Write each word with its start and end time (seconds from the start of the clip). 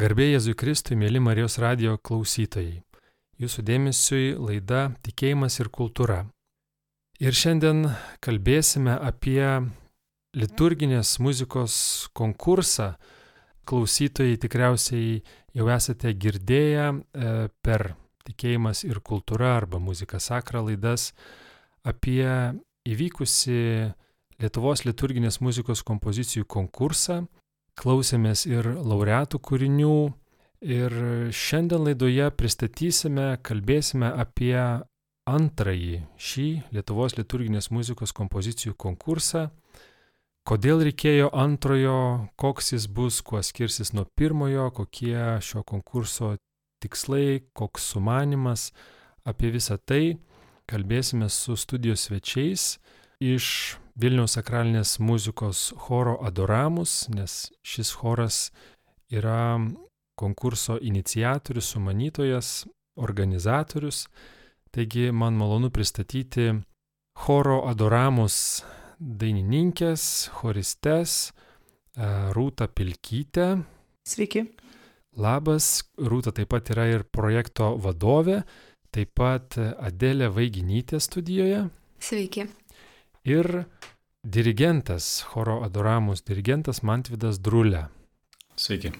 Garbė 0.00 0.30
Jėzui 0.30 0.54
Kristui, 0.56 0.96
mėly 0.96 1.20
Marijos 1.20 1.58
radio 1.60 1.98
klausytojai. 2.00 2.78
Jūsų 3.36 3.62
dėmesiui 3.68 4.30
laida 4.40 4.94
Tikėjimas 5.04 5.58
ir 5.60 5.68
kultūra. 5.68 6.22
Ir 7.20 7.36
šiandien 7.36 7.82
kalbėsime 8.24 8.94
apie 8.96 9.44
liturginės 10.40 11.18
muzikos 11.20 11.74
konkursą. 12.16 12.94
Klausytojai 13.68 14.38
tikriausiai 14.40 15.18
jau 15.52 15.68
esate 15.68 16.14
girdėję 16.16 16.86
e, 16.88 17.50
per 17.60 17.90
Tikėjimas 18.24 18.86
ir 18.88 19.02
kultūra 19.04 19.52
arba 19.58 19.82
muzika 19.84 20.16
sakra 20.16 20.62
laidas 20.64 21.10
apie 21.84 22.24
įvykusi 22.88 23.60
Lietuvos 24.40 24.86
liturginės 24.88 25.42
muzikos 25.44 25.84
kompozicijų 25.84 26.48
konkursą 26.48 27.26
klausėmės 27.80 28.44
ir 28.48 28.66
laureatų 28.76 29.40
kūrinių 29.40 29.94
ir 30.60 30.94
šiandien 31.32 31.86
laidoje 31.88 32.28
pristatysime, 32.36 33.38
kalbėsime 33.42 34.10
apie 34.20 34.56
antrąjį 35.30 36.02
šį 36.20 36.48
Lietuvos 36.74 37.16
liturginės 37.16 37.70
muzikos 37.72 38.12
kompozicijų 38.16 38.76
konkursą. 38.76 39.48
Kodėl 40.48 40.82
reikėjo 40.88 41.28
antrojo, 41.36 42.28
koks 42.40 42.72
jis 42.74 42.88
bus, 42.88 43.20
kuo 43.22 43.42
skirsis 43.44 43.92
nuo 43.94 44.06
pirmojo, 44.16 44.70
kokie 44.74 45.40
šio 45.44 45.62
konkurso 45.68 46.34
tikslai, 46.82 47.44
koks 47.52 47.92
sumanimas. 47.92 48.70
Apie 49.24 49.52
visą 49.52 49.76
tai 49.78 50.16
kalbėsime 50.70 51.28
su 51.28 51.56
studijos 51.60 52.08
svečiais 52.08 52.78
iš 53.20 53.76
Vilniaus 53.98 54.36
sakralinės 54.36 54.98
muzikos 55.02 55.70
choro 55.86 56.16
Adoramus, 56.24 57.08
nes 57.10 57.50
šis 57.66 57.90
choras 57.98 58.50
yra 59.10 59.58
konkurso 60.20 60.78
iniciatorius, 60.78 61.72
sumanytojas, 61.74 62.66
organizatorius. 62.96 64.06
Taigi 64.70 65.10
man 65.10 65.34
malonu 65.34 65.70
pristatyti 65.74 66.52
choro 67.24 67.64
Adoramus 67.66 68.62
dainininkės, 69.00 70.30
choristes 70.36 71.32
e, 71.96 72.06
Rūta 72.36 72.68
Pilkytė. 72.68 73.48
Sveiki. 74.06 74.44
Labas, 75.18 75.82
Rūta 75.98 76.30
taip 76.36 76.52
pat 76.54 76.70
yra 76.70 76.86
ir 76.92 77.04
projekto 77.10 77.74
vadovė, 77.82 78.44
taip 78.94 79.16
pat 79.18 79.58
Adelė 79.58 80.30
Vaiginytė 80.30 81.02
studijoje. 81.02 81.66
Sveiki 82.00 82.46
ir 83.24 83.64
dirigentas, 84.24 85.24
choro 85.32 85.60
adoramus 85.64 86.22
dirigentas 86.22 86.82
Mantvidas 86.82 87.40
Drulė. 87.40 87.86
Sveiki. 88.56 88.92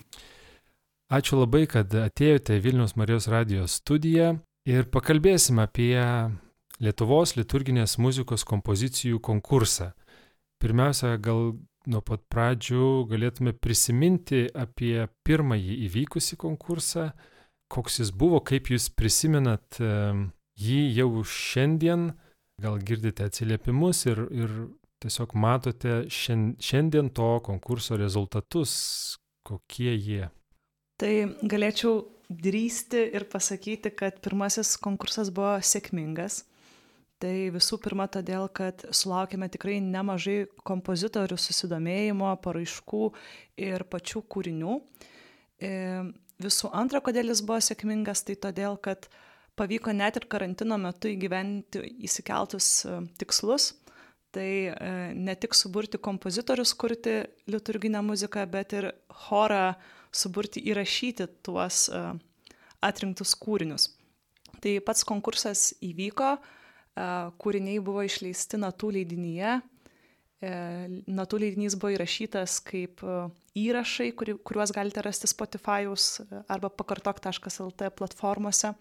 Ačiū 1.11 1.41
labai, 1.41 1.67
kad 1.67 1.91
atėjote 1.91 2.57
į 2.57 2.63
Vilnius 2.65 2.95
Marijos 2.97 3.27
radijos 3.29 3.81
studiją 3.81 4.37
ir 4.69 4.87
pakalbėsime 4.95 5.67
apie 5.67 5.99
Lietuvos 6.81 7.35
liturginės 7.37 7.99
muzikos 8.01 8.47
kompozicijų 8.49 9.19
konkursą. 9.21 9.91
Pirmiausia, 10.63 11.17
gal 11.21 11.59
nuo 11.91 12.01
pat 12.05 12.23
pradžių 12.33 13.05
galėtume 13.11 13.53
prisiminti 13.53 14.47
apie 14.55 15.09
pirmąjį 15.27 15.77
įvykusį 15.89 16.39
konkursą, 16.41 17.11
koks 17.69 18.01
jis 18.01 18.15
buvo, 18.17 18.41
kaip 18.41 18.71
jūs 18.73 18.89
prisimenat 18.97 19.81
jį 19.81 20.81
jau 20.97 21.11
šiandien 21.25 22.11
gal 22.61 22.79
girdite 22.85 23.27
atsiliepimus 23.29 24.05
ir, 24.11 24.23
ir 24.35 24.55
tiesiog 25.01 25.35
matote 25.39 26.05
šiandien 26.13 27.11
to 27.17 27.31
konkurso 27.45 27.97
rezultatus, 28.01 28.73
kokie 29.47 29.93
jie. 29.95 30.29
Tai 31.01 31.13
galėčiau 31.49 32.03
drįsti 32.31 33.07
ir 33.17 33.25
pasakyti, 33.33 33.93
kad 33.97 34.21
pirmasis 34.23 34.77
konkursas 34.83 35.33
buvo 35.35 35.57
sėkmingas. 35.65 36.45
Tai 37.21 37.33
visų 37.53 37.77
pirma 37.85 38.07
todėl, 38.09 38.47
kad 38.53 38.87
sulaukėme 38.97 39.51
tikrai 39.53 39.77
nemažai 39.85 40.47
kompozitorių 40.65 41.37
susidomėjimo, 41.37 42.31
paraiškų 42.45 43.11
ir 43.61 43.85
pačių 43.93 44.23
kūrinių. 44.33 44.77
E, 45.61 45.73
visų 46.41 46.71
antra, 46.73 47.03
kodėl 47.05 47.29
jis 47.33 47.43
buvo 47.45 47.59
sėkmingas, 47.65 48.25
tai 48.25 48.39
todėl, 48.41 48.79
kad 48.81 49.05
uh, 49.05 49.19
pavyko 49.61 49.93
net 49.93 50.17
ir 50.17 50.27
karantino 50.31 50.79
metu 50.81 51.11
įgyventi 51.13 51.85
įsikeltus 52.07 52.71
e, 52.89 52.97
tikslus. 53.21 53.75
Tai 54.31 54.51
e, 54.71 54.75
ne 55.19 55.35
tik 55.39 55.57
suburti 55.59 55.99
kompozitorius, 55.99 56.73
kurti 56.79 57.19
liturginę 57.51 58.03
muziką, 58.07 58.47
bet 58.51 58.77
ir 58.79 58.93
chorą 59.27 59.75
suburti 60.15 60.63
įrašyti 60.71 61.27
tuos 61.47 61.89
e, 61.91 62.05
atrinktus 62.87 63.35
kūrinius. 63.39 63.91
Tai 64.61 64.77
pats 64.85 65.07
konkursas 65.09 65.71
įvyko, 65.81 66.35
kūriniai 67.41 67.81
buvo 67.81 68.03
išleisti 68.05 68.59
natų 68.61 68.91
leidinyje. 68.97 69.55
Natų 71.09 71.39
leidinys 71.41 71.77
buvo 71.81 71.95
įrašytas 71.95 72.59
kaip 72.67 73.01
įrašai, 73.57 74.11
kuriuos 74.19 74.73
galite 74.77 75.05
rasti 75.07 75.31
Spotify'us 75.31 76.11
arba 76.51 76.69
pakartok.lt 76.77 77.89
platformose 77.97 78.75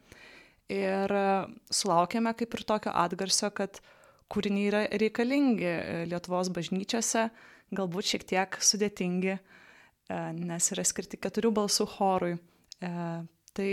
ir 0.70 1.14
e, 1.14 1.26
sulaukėme 1.74 2.34
kaip 2.38 2.54
ir 2.56 2.66
tokio 2.68 2.94
atgarsio, 2.96 3.50
kad 3.56 3.82
kūriniai 4.30 4.70
yra 4.70 4.84
reikalingi 5.02 5.68
e, 5.68 6.04
Lietuvos 6.10 6.52
bažnyčiose, 6.54 7.30
galbūt 7.76 8.14
šiek 8.14 8.26
tiek 8.30 8.60
sudėtingi, 8.64 9.36
e, 9.36 10.22
nes 10.38 10.72
yra 10.76 10.86
skirti 10.88 11.20
keturių 11.22 11.54
balsų 11.62 11.90
chorui. 11.98 12.38
Tai 12.80 13.72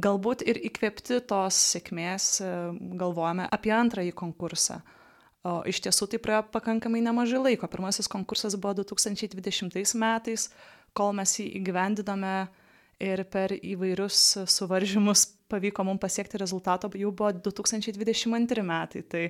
galbūt 0.00 0.46
ir 0.48 0.56
įkvėpti 0.64 1.18
tos 1.28 1.58
sėkmės 1.74 2.38
galvojame 2.96 3.44
apie 3.52 3.74
antrąjį 3.74 4.14
konkursą. 4.16 4.78
O 5.44 5.58
iš 5.68 5.82
tiesų 5.84 6.08
tai 6.14 6.20
praėjo 6.22 6.46
pakankamai 6.54 7.02
nemažai 7.04 7.42
laiko. 7.42 7.68
Pirmasis 7.68 8.08
konkursas 8.08 8.56
buvo 8.56 8.80
2020 8.80 9.92
metais, 10.00 10.48
kol 10.96 11.12
mes 11.18 11.36
jį 11.36 11.50
įgyvendiname 11.60 12.46
ir 13.04 13.26
per 13.28 13.52
įvairius 13.58 14.22
suvaržymus 14.48 15.26
pavyko 15.50 15.84
mums 15.86 16.02
pasiekti 16.02 16.40
rezultato, 16.40 16.90
jau 16.94 17.12
buvo 17.12 17.32
2022 17.48 18.64
metai. 18.66 19.02
Tai 19.06 19.22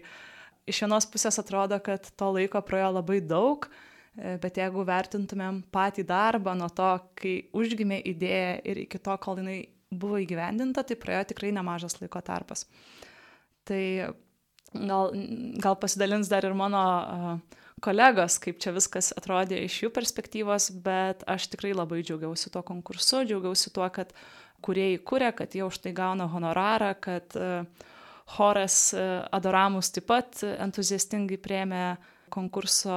iš 0.67 0.83
vienos 0.85 1.07
pusės 1.11 1.39
atrodo, 1.43 1.79
kad 1.85 2.11
to 2.19 2.31
laiko 2.35 2.63
praėjo 2.67 2.93
labai 2.99 3.21
daug, 3.25 3.69
e, 4.17 4.37
bet 4.43 4.61
jeigu 4.61 4.85
vertintumėm 4.89 5.63
patį 5.75 6.07
darbą 6.09 6.57
nuo 6.59 6.69
to, 6.75 6.91
kai 7.19 7.39
užgimė 7.57 8.03
idėja 8.13 8.61
ir 8.65 8.85
iki 8.87 9.01
to, 9.03 9.17
kol 9.23 9.43
jinai 9.43 9.61
buvo 9.91 10.19
įgyvendinta, 10.23 10.83
tai 10.87 10.99
praėjo 10.99 11.31
tikrai 11.33 11.53
nemažas 11.55 12.01
laiko 12.01 12.21
tarpas. 12.25 12.67
Tai 13.67 13.83
gal, 14.75 15.15
gal 15.63 15.79
pasidalins 15.81 16.31
dar 16.31 16.47
ir 16.47 16.55
mano 16.59 16.83
uh, 16.83 17.63
kolegos, 17.85 18.39
kaip 18.41 18.61
čia 18.63 18.73
viskas 18.77 19.13
atrodė 19.17 19.61
iš 19.67 19.83
jų 19.85 19.93
perspektyvos, 19.95 20.71
bet 20.85 21.25
aš 21.29 21.51
tikrai 21.53 21.75
labai 21.77 22.03
džiaugiausi 22.03 22.53
tuo 22.53 22.63
konkursu, 22.67 23.25
džiaugiausi 23.29 23.73
tuo, 23.75 23.87
kad 23.93 24.15
kuriejai 24.65 24.99
kuria, 25.05 25.33
kad 25.37 25.55
jie 25.55 25.65
už 25.67 25.83
tai 25.85 25.93
gauna 25.97 26.29
honorarą, 26.33 26.95
kad 27.01 27.37
e, 27.37 27.65
choras 28.37 28.79
e, 28.97 29.05
Adoramus 29.37 29.93
taip 29.93 30.09
pat 30.09 30.41
entuziastingai 30.47 31.39
prieėmė 31.43 31.83
konkurso 32.33 32.97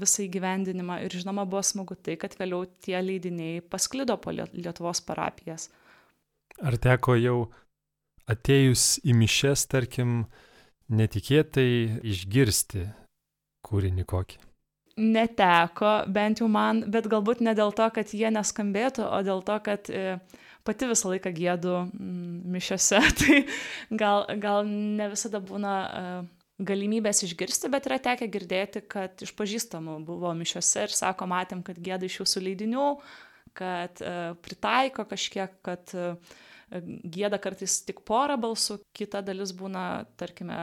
visą 0.00 0.22
įgyvendinimą 0.24 1.02
ir 1.04 1.12
žinoma 1.12 1.44
buvo 1.44 1.64
smagu 1.66 1.98
tai, 1.98 2.16
kad 2.20 2.38
vėliau 2.38 2.64
tie 2.84 2.96
leidiniai 3.02 3.60
pasklido 3.60 4.16
po 4.22 4.32
Lietuvos 4.32 5.02
parapijas. 5.04 5.68
Ar 6.62 6.78
teko 6.80 7.18
jau 7.18 7.36
atėjus 8.30 9.02
į 9.02 9.18
mišes, 9.18 9.66
tarkim, 9.68 10.22
netikėtai 10.92 12.00
išgirsti 12.06 12.86
kūrinį 13.66 14.06
kokį? 14.08 14.40
Neteko, 15.00 15.92
bent 16.12 16.42
jau 16.42 16.48
man, 16.52 16.82
bet 16.92 17.08
galbūt 17.08 17.40
ne 17.40 17.54
dėl 17.56 17.72
to, 17.72 17.86
kad 17.96 18.10
jie 18.12 18.28
neskambėtų, 18.34 19.06
o 19.08 19.22
dėl 19.24 19.40
to, 19.46 19.56
kad 19.64 19.88
e, 19.88 20.18
pati 20.68 20.88
visą 20.90 21.14
laiką 21.14 21.32
gėdu 21.32 21.78
mm, 21.86 22.42
mišiose, 22.52 23.00
tai 23.22 23.38
gal, 23.88 24.26
gal 24.42 24.68
ne 24.68 25.08
visada 25.14 25.40
būna 25.40 25.72
e, 25.80 26.04
galimybės 26.60 27.24
išgirsti, 27.24 27.72
bet 27.72 27.88
yra 27.88 27.98
tekę 28.04 28.28
girdėti, 28.28 28.84
kad 28.84 29.24
iš 29.24 29.32
pažįstamų 29.38 29.96
buvo 30.04 30.34
mišiose 30.36 30.84
ir 30.84 30.92
sako, 30.92 31.30
matėm, 31.32 31.64
kad 31.64 31.80
gėda 31.80 32.06
iš 32.06 32.20
jūsų 32.20 32.44
leidinių, 32.50 32.86
kad 33.56 34.04
e, 34.04 34.16
pritaiko 34.44 35.08
kažkiek, 35.08 35.56
kad 35.64 35.96
gėda 36.72 37.40
kartais 37.40 37.80
tik 37.84 38.04
porą 38.08 38.36
balsų, 38.40 38.78
kita 38.96 39.20
dalis 39.24 39.52
būna, 39.56 40.04
tarkime, 40.20 40.56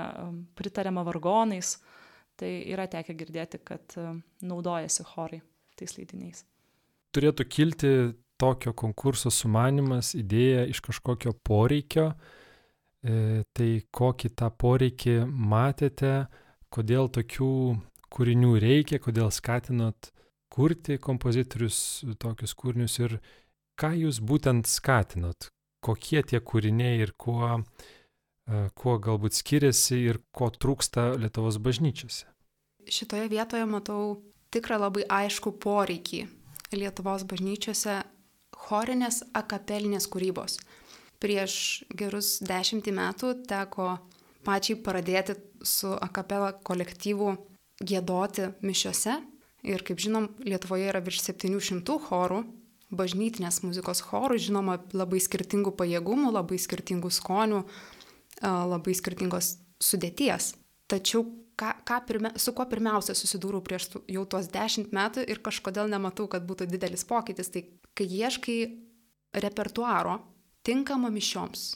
pritariama 0.58 1.04
vargonais. 1.06 1.80
Tai 2.40 2.50
yra 2.72 2.88
tekę 2.88 3.16
girdėti, 3.20 3.60
kad 3.68 3.96
e, 4.00 4.14
naudojasi 4.48 5.04
chorai 5.12 5.42
tais 5.80 5.96
leidiniais. 5.98 6.46
Turėtų 7.16 7.46
kilti 7.52 7.92
tokio 8.40 8.72
konkurso 8.78 9.32
sumanimas, 9.34 10.14
idėja 10.16 10.64
iš 10.72 10.80
kažkokio 10.86 11.34
poreikio. 11.44 12.14
E, 13.04 13.44
tai 13.56 13.70
kokį 13.92 14.32
tą 14.40 14.50
poreikį 14.56 15.18
matėte, 15.28 16.14
kodėl 16.72 17.12
tokių 17.12 17.52
kūrinių 18.12 18.56
reikia, 18.64 19.02
kodėl 19.04 19.32
skatinot 19.36 20.12
kurti 20.50 20.98
kompozitorius 21.00 22.06
tokius 22.20 22.56
kūrinius 22.58 23.00
ir 23.04 23.20
ką 23.80 23.94
jūs 24.00 24.24
būtent 24.24 24.68
skatinot? 24.68 25.52
Kokie 25.84 26.24
tie 26.28 26.40
kūriniai 26.44 27.04
ir 27.04 27.16
kuo, 27.20 27.60
e, 27.60 27.99
kuo 28.78 28.98
galbūt 29.02 29.38
skiriasi 29.38 30.00
ir 30.10 30.22
ko 30.36 30.50
trūksta 30.50 31.14
Lietuvos 31.20 31.60
bažnyčiose? 31.62 32.26
Šitoje 32.90 33.28
vietoje 33.30 33.66
matau 33.70 34.04
tikrą 34.54 34.80
labai 34.82 35.06
aišku 35.06 35.54
poreikį 35.62 36.26
Lietuvos 36.74 37.26
bažnyčiose 37.30 38.02
chorinės 38.70 39.24
akapelinės 39.38 40.08
kūrybos. 40.12 40.60
Prieš 41.20 41.84
gerus 42.00 42.38
dešimtį 42.46 42.94
metų 42.96 43.34
teko 43.50 43.98
pačiai 44.48 44.80
pradėti 44.84 45.36
su 45.66 45.92
akapela 46.00 46.54
kolektyvu 46.54 47.34
gėdoti 47.84 48.54
mišiose. 48.64 49.20
Ir 49.68 49.84
kaip 49.84 50.00
žinom, 50.00 50.30
Lietuvoje 50.48 50.88
yra 50.88 51.02
virš 51.04 51.20
700 51.26 51.98
chorų, 52.06 52.44
bažnytinės 52.96 53.60
muzikos 53.66 54.02
chorų, 54.08 54.38
žinoma, 54.40 54.78
labai 54.96 55.20
skirtingų 55.22 55.74
pajėgumų, 55.78 56.32
labai 56.32 56.58
skirtingų 56.62 57.12
skonių, 57.12 57.66
labai 58.44 58.96
skirtingos 58.98 59.58
sudėties. 59.84 60.54
Tačiau 60.90 61.26
ką, 61.60 61.74
ką 61.86 62.00
pirmia, 62.08 62.32
su 62.40 62.54
kuo 62.56 62.66
pirmiausia 62.70 63.16
susidūriau 63.18 63.62
prieš 63.66 63.90
jau 64.10 64.26
tuos 64.30 64.50
dešimt 64.52 64.94
metų 64.96 65.26
ir 65.30 65.42
kažkodėl 65.46 65.92
nematau, 65.92 66.28
kad 66.32 66.46
būtų 66.48 66.70
didelis 66.72 67.06
pokytis, 67.08 67.52
tai 67.54 67.66
kai 67.98 68.08
ieškai 68.08 68.60
repertuaro 69.44 70.20
tinkamo 70.66 71.12
mišioms, 71.14 71.70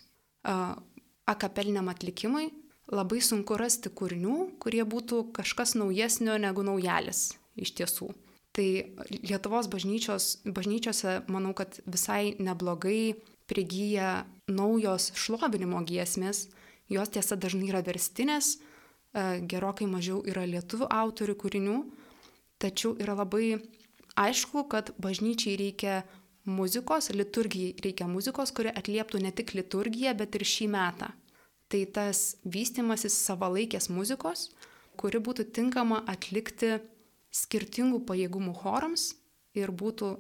akapeliniam 1.30 1.88
atlikimui, 1.92 2.50
labai 2.92 3.22
sunku 3.24 3.58
rasti 3.60 3.92
kūrinių, 3.94 4.38
kurie 4.64 4.84
būtų 4.88 5.30
kažkas 5.36 5.76
naujesnio 5.80 6.36
negu 6.42 6.66
naujalis 6.66 7.32
iš 7.60 7.74
tiesų. 7.78 8.12
Tai 8.54 8.66
Lietuvos 9.10 9.66
bažnyčiose 9.72 11.14
manau, 11.32 11.56
kad 11.58 11.80
visai 11.90 12.36
neblogai 12.38 13.16
prigyja 13.50 14.26
naujos 14.48 15.12
šlovinimo 15.18 15.82
giesmės, 15.88 16.48
jos 16.92 17.12
tiesa 17.14 17.38
dažnai 17.40 17.70
yra 17.72 17.84
verstinės, 17.86 18.58
e, 18.58 19.40
gerokai 19.50 19.88
mažiau 19.88 20.22
yra 20.28 20.46
lietuvių 20.48 20.90
autorių 20.90 21.36
kūrinių, 21.40 21.78
tačiau 22.60 22.96
yra 23.00 23.16
labai 23.20 23.60
aišku, 24.20 24.68
kad 24.70 24.94
bažnyčiai 25.02 25.58
reikia 25.60 26.04
muzikos, 26.46 27.10
liturgijai 27.10 27.76
reikia 27.84 28.08
muzikos, 28.08 28.52
kuri 28.52 28.72
atlieptų 28.74 29.22
ne 29.24 29.32
tik 29.32 29.54
liturgiją, 29.56 30.16
bet 30.18 30.36
ir 30.36 30.46
šį 30.48 30.70
metą. 30.74 31.12
Tai 31.72 31.82
tas 31.96 32.36
vystimasis 32.46 33.16
savalaikės 33.26 33.90
muzikos, 33.90 34.52
kuri 35.00 35.20
būtų 35.24 35.48
tinkama 35.56 36.04
atlikti 36.08 36.78
skirtingų 37.34 38.04
pajėgumų 38.06 38.54
chorams 38.60 39.14
ir 39.58 39.72
būtų 39.74 40.18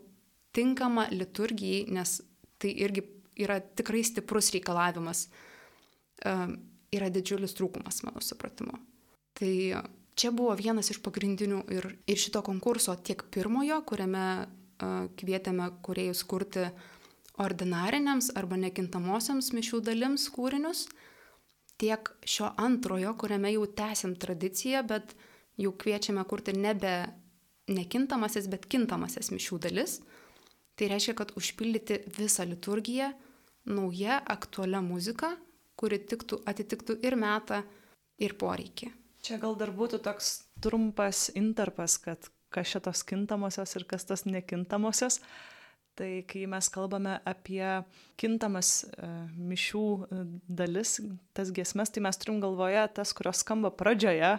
tinkama 0.53 1.07
liturgijai, 1.11 1.85
nes 1.93 2.21
tai 2.61 2.71
irgi 2.85 3.03
yra 3.39 3.59
tikrai 3.61 4.03
stiprus 4.05 4.51
reikalavimas, 4.55 5.27
yra 6.23 7.09
didžiulis 7.13 7.55
trūkumas, 7.57 8.03
mano 8.05 8.21
supratimu. 8.23 8.77
Tai 9.33 9.53
čia 10.15 10.31
buvo 10.35 10.53
vienas 10.57 10.91
iš 10.93 11.01
pagrindinių 11.05 11.63
ir, 11.73 11.87
ir 12.05 12.19
šito 12.21 12.43
konkurso 12.45 12.95
tiek 13.01 13.25
pirmojo, 13.33 13.81
kuriame 13.89 14.25
kvietėme 15.17 15.69
kuriejus 15.85 16.23
kurti 16.27 16.67
ordinariniams 17.41 18.33
arba 18.37 18.59
nekintamosiams 18.61 19.51
mišių 19.55 19.81
dalims 19.87 20.27
kūrinius, 20.33 20.85
tiek 21.81 22.11
šio 22.29 22.51
antrojo, 22.61 23.15
kuriame 23.17 23.53
jau 23.55 23.65
tęsiam 23.65 24.13
tradiciją, 24.19 24.83
bet 24.87 25.15
jau 25.59 25.73
kviečiame 25.73 26.23
kurti 26.29 26.53
nebe 26.57 26.93
nekintamasis, 27.71 28.49
bet 28.51 28.67
kintamasis 28.69 29.31
mišių 29.33 29.59
dalis. 29.65 29.99
Tai 30.79 30.89
reiškia, 30.89 31.13
kad 31.17 31.33
užpildyti 31.37 31.99
visą 32.17 32.47
liturgiją 32.49 33.11
nauja 33.69 34.19
aktualia 34.25 34.81
muzika, 34.83 35.35
kuri 35.79 35.99
tiktų, 36.01 36.41
atitiktų 36.49 36.97
ir 37.05 37.17
metą, 37.19 37.61
ir 38.21 38.35
poreikį. 38.39 38.91
Čia 39.23 39.39
gal 39.39 39.55
dar 39.59 39.71
būtų 39.71 40.01
toks 40.03 40.33
trumpas 40.63 41.29
interpas, 41.39 41.97
kad 42.01 42.27
kas 42.53 42.69
šitos 42.69 43.03
kintamosios 43.07 43.75
ir 43.77 43.85
kas 43.89 44.05
tos 44.05 44.25
nekintamosios. 44.27 45.21
Tai 45.93 46.09
kai 46.25 46.47
mes 46.49 46.67
kalbame 46.73 47.19
apie 47.29 47.61
kintamas 48.17 48.79
e, 48.81 49.09
mišių 49.37 49.83
e, 49.85 50.21
dalis, 50.49 50.95
tas 51.37 51.51
giesmes, 51.53 51.91
tai 51.93 52.01
mes 52.01 52.17
turim 52.17 52.39
galvoje 52.41 52.81
tas, 52.97 53.11
kurios 53.13 53.43
skamba 53.45 53.69
pradžioje 53.69 54.31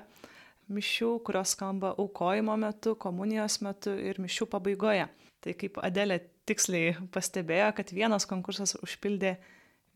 mišių, 0.73 1.11
kurios 1.27 1.55
skamba 1.57 1.95
aukojimo 1.99 2.57
metu, 2.61 2.95
komunijos 3.01 3.61
metu 3.65 3.93
ir 3.99 4.21
mišių 4.23 4.49
pabaigoje. 4.53 5.09
Tai 5.45 5.55
kaip 5.61 5.81
Adelė 5.85 6.21
tiksliai 6.49 6.95
pastebėjo, 7.13 7.71
kad 7.77 7.93
vienas 7.93 8.27
konkursas 8.29 8.77
užpildė 8.81 9.37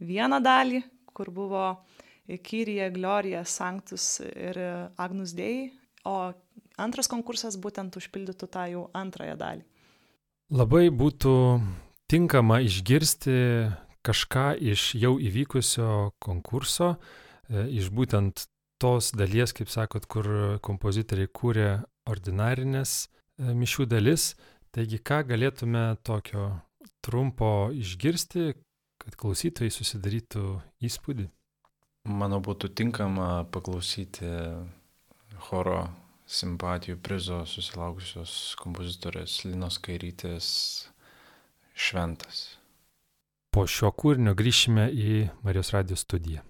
vieną 0.01 0.43
dalį, 0.45 0.83
kur 1.17 1.33
buvo 1.35 1.65
Kyrija, 2.29 2.91
Glorija, 2.93 3.45
Sanctus 3.49 4.19
ir 4.21 4.59
Agnus 5.01 5.33
Dei, 5.37 5.71
o 6.05 6.33
antras 6.77 7.09
konkursas 7.09 7.57
būtent 7.57 7.97
užpildytų 7.97 8.49
tą 8.53 8.67
jau 8.73 8.87
antrąją 8.97 9.37
dalį. 9.41 9.65
Labai 10.53 10.89
būtų 10.93 11.35
tinkama 12.09 12.61
išgirsti 12.65 13.39
kažką 14.05 14.55
iš 14.73 14.95
jau 14.97 15.17
įvykusio 15.21 16.15
konkurso, 16.23 16.95
e, 17.49 17.67
iš 17.81 17.91
būtent 17.93 18.47
tos 18.83 19.11
dalies, 19.17 19.53
kaip 19.57 19.71
sakot, 19.73 20.07
kur 20.11 20.59
kompozitoriai 20.65 21.31
kūrė 21.31 21.69
ordinarinės 22.09 22.95
e, 23.05 23.53
mišių 23.59 23.89
dalis. 23.91 24.33
Taigi, 24.75 25.01
ką 25.01 25.23
galėtume 25.29 25.85
tokio 26.07 26.51
trumpo 27.05 27.71
išgirsti, 27.75 28.53
kad 29.01 29.17
klausytojai 29.19 29.73
susidarytų 29.73 30.45
įspūdį? 30.85 31.29
Manau, 32.09 32.41
būtų 32.45 32.71
tinkama 32.79 33.45
paklausyti 33.53 34.29
choro 35.49 35.81
simpatijų 36.29 36.99
prizo 37.05 37.41
susilaukusios 37.49 38.55
kompozitorės 38.61 39.41
Linos 39.49 39.81
Kairytės 39.83 40.49
šventas. 41.73 42.59
Po 43.53 43.65
šio 43.65 43.91
kūrinio 43.97 44.35
grįšime 44.37 44.91
į 44.93 45.15
Marijos 45.47 45.73
radijos 45.73 46.05
studiją. 46.05 46.45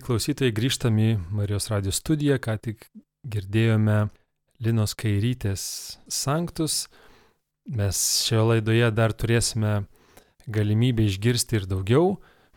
Mėly 0.00 0.16
klausytojai, 0.16 0.52
grįžtam 0.56 0.96
į 0.96 1.08
Marijos 1.28 1.66
radio 1.68 1.92
studiją, 1.92 2.38
ką 2.40 2.54
tik 2.56 2.86
girdėjome 3.28 4.08
Linos 4.64 4.94
Kairytės 4.96 5.98
sanktus. 6.08 6.86
Mes 7.68 7.98
šioje 8.24 8.46
laidoje 8.48 8.88
dar 8.96 9.12
turėsime 9.12 9.84
galimybę 10.48 11.04
išgirsti 11.04 11.58
ir 11.58 11.66
daugiau 11.68 12.14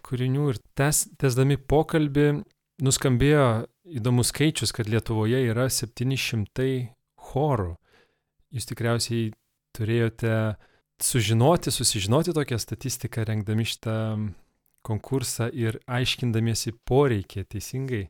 kūrinių 0.07 0.45
ir 0.53 0.61
tes, 0.71 1.01
tesdami 1.19 1.57
pokalbį 1.59 2.45
nuskambėjo 2.79 3.67
įdomus 3.91 4.31
skaičius, 4.31 4.71
kad 4.71 4.87
Lietuvoje 4.87 5.43
yra 5.43 5.67
700 5.67 6.69
chorų. 7.27 7.73
Jūs 8.55 8.71
tikriausiai 8.71 9.33
turėjote 9.75 10.55
sužinoti, 11.03 11.75
susižinoti 11.75 12.37
tokią 12.39 12.61
statistiką, 12.63 13.27
rengdami 13.27 13.67
šitą 13.67 13.99
konkursą 14.85 15.49
ir 15.53 15.79
aiškindamiesi 15.87 16.75
poreikį 16.87 17.45
teisingai. 17.49 18.05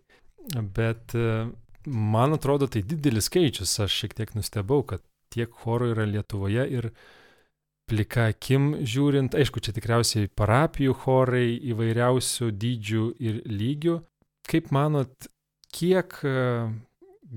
Bet 0.75 1.15
e, 1.15 1.47
man 1.87 2.35
atrodo, 2.35 2.67
tai 2.67 2.83
didelis 2.87 3.29
skaičius. 3.29 3.77
Aš 3.85 3.99
šiek 4.03 4.15
tiek 4.17 4.33
nustebau, 4.37 4.83
kad 4.87 5.03
tiek 5.33 5.51
chorų 5.63 5.93
yra 5.93 6.07
Lietuvoje 6.09 6.65
ir 6.69 6.89
plika 7.89 8.29
akim 8.31 8.73
žiūrint, 8.87 9.35
aišku, 9.35 9.61
čia 9.63 9.73
tikriausiai 9.75 10.31
parapijų 10.31 10.95
chorai 11.03 11.57
įvairiausių 11.73 12.49
dydžių 12.63 13.05
ir 13.23 13.41
lygių. 13.49 13.99
Kaip 14.49 14.71
manot, 14.75 15.29
kiek 15.73 16.19
e, 16.27 16.35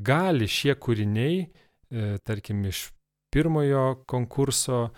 gali 0.07 0.49
šie 0.51 0.75
kūriniai, 0.79 1.47
e, 1.47 2.09
tarkim, 2.27 2.65
iš 2.69 2.89
pirmojo 3.35 4.03
konkurso 4.09 4.89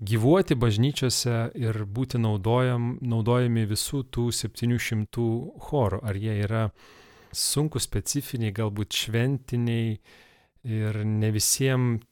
gyvuoti 0.00 0.56
bažnyčiose 0.58 1.36
ir 1.56 1.84
būti 1.84 2.20
naudojam, 2.20 2.96
naudojami 3.00 3.64
visų 3.68 4.04
tų 4.12 4.28
700 4.34 5.28
chorų. 5.68 6.02
Ar 6.04 6.18
jie 6.20 6.36
yra 6.44 6.66
sunku 7.32 7.80
specifiniai, 7.80 8.52
galbūt 8.52 8.96
šventiniai 9.04 9.96
ir 10.66 11.02
ne 11.04 11.32
visiems 11.32 12.04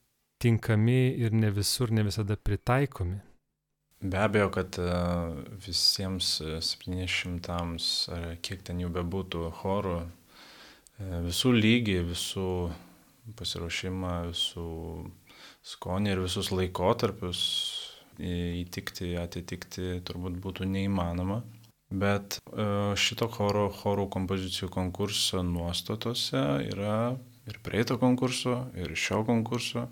tinkami 0.45 1.15
ir 1.25 1.33
ne 1.33 1.49
visur, 1.55 1.93
ne 1.95 2.03
visada 2.05 2.37
pritaikomi. 2.37 3.21
Be 4.05 4.19
abejo, 4.21 4.51
kad 4.53 4.77
e, 4.77 4.89
visiems 5.65 6.43
700, 6.61 7.55
ar 8.13 8.27
kiek 8.45 8.65
ten 8.67 8.83
jų 8.83 8.91
bebūtų 8.93 9.47
chorų, 9.63 9.95
e, 10.05 11.23
visų 11.25 11.55
lygiai, 11.57 12.03
visų 12.11 12.49
pasiruošimą, 13.39 14.13
visų 14.29 14.67
skonį 15.65 16.13
ir 16.13 16.21
visus 16.27 16.53
laikotarpius 16.53 17.41
įtikti, 18.19 19.15
atitikti 19.21 19.99
turbūt 20.07 20.39
būtų 20.43 20.69
neįmanoma. 20.71 21.43
Bet 21.95 22.41
e, 22.41 22.65
šito 22.99 23.29
choro, 23.31 23.69
chorų 23.71 24.09
kompozicijų 24.11 24.71
konkurso 24.73 25.45
nuostatose 25.47 26.43
yra 26.73 27.15
ir 27.47 27.61
prieito 27.63 27.99
konkurso, 28.01 28.65
ir 28.75 28.95
šio 28.99 29.23
konkurso 29.29 29.87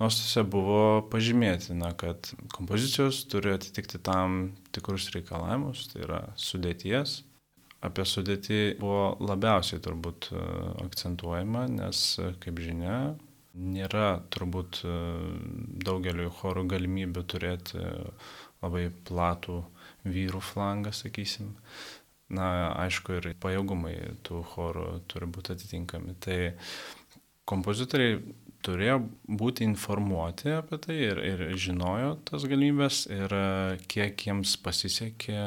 nuostatose 0.00 0.44
buvo 0.48 0.82
pažymėtina, 1.12 1.92
kad 2.00 2.32
kompozicijos 2.54 3.22
turi 3.30 3.52
atitikti 3.54 4.00
tam 4.02 4.54
tikrus 4.74 5.10
reikalavimus, 5.14 5.90
tai 5.92 6.06
yra 6.06 6.22
sudėties. 6.40 7.20
Apie 7.84 8.04
sudėtį 8.04 8.60
buvo 8.80 9.14
labiausiai 9.24 9.80
turbūt 9.84 10.32
e, 10.32 10.40
akcentuojama, 10.86 11.68
nes, 11.78 12.02
kaip 12.42 12.58
žinia, 12.64 13.14
Nėra 13.54 14.20
turbūt 14.30 14.82
e, 14.86 14.96
daugeliu 15.86 16.30
chorų 16.40 16.68
galimybių 16.70 17.24
turėti 17.32 17.80
labai 18.62 18.90
platų 19.08 19.62
vyrų 20.06 20.42
flangą, 20.44 20.92
sakysim. 20.94 21.56
Na, 22.30 22.70
aišku, 22.84 23.16
ir 23.18 23.32
pajėgumai 23.42 23.96
tų 24.22 24.44
chorų 24.52 25.00
turi 25.10 25.26
būti 25.34 25.56
atitinkami. 25.56 26.14
Tai 26.22 26.38
kompozitoriai 27.50 28.20
turėjo 28.64 29.00
būti 29.40 29.64
informuoti 29.66 30.52
apie 30.54 30.78
tai 30.84 30.96
ir, 31.08 31.20
ir 31.24 31.42
žinojo 31.58 32.12
tas 32.28 32.44
galimybės 32.48 33.02
ir 33.10 33.32
e, 33.34 33.80
kiek 33.90 34.26
jiems 34.28 34.54
pasisekė 34.62 35.40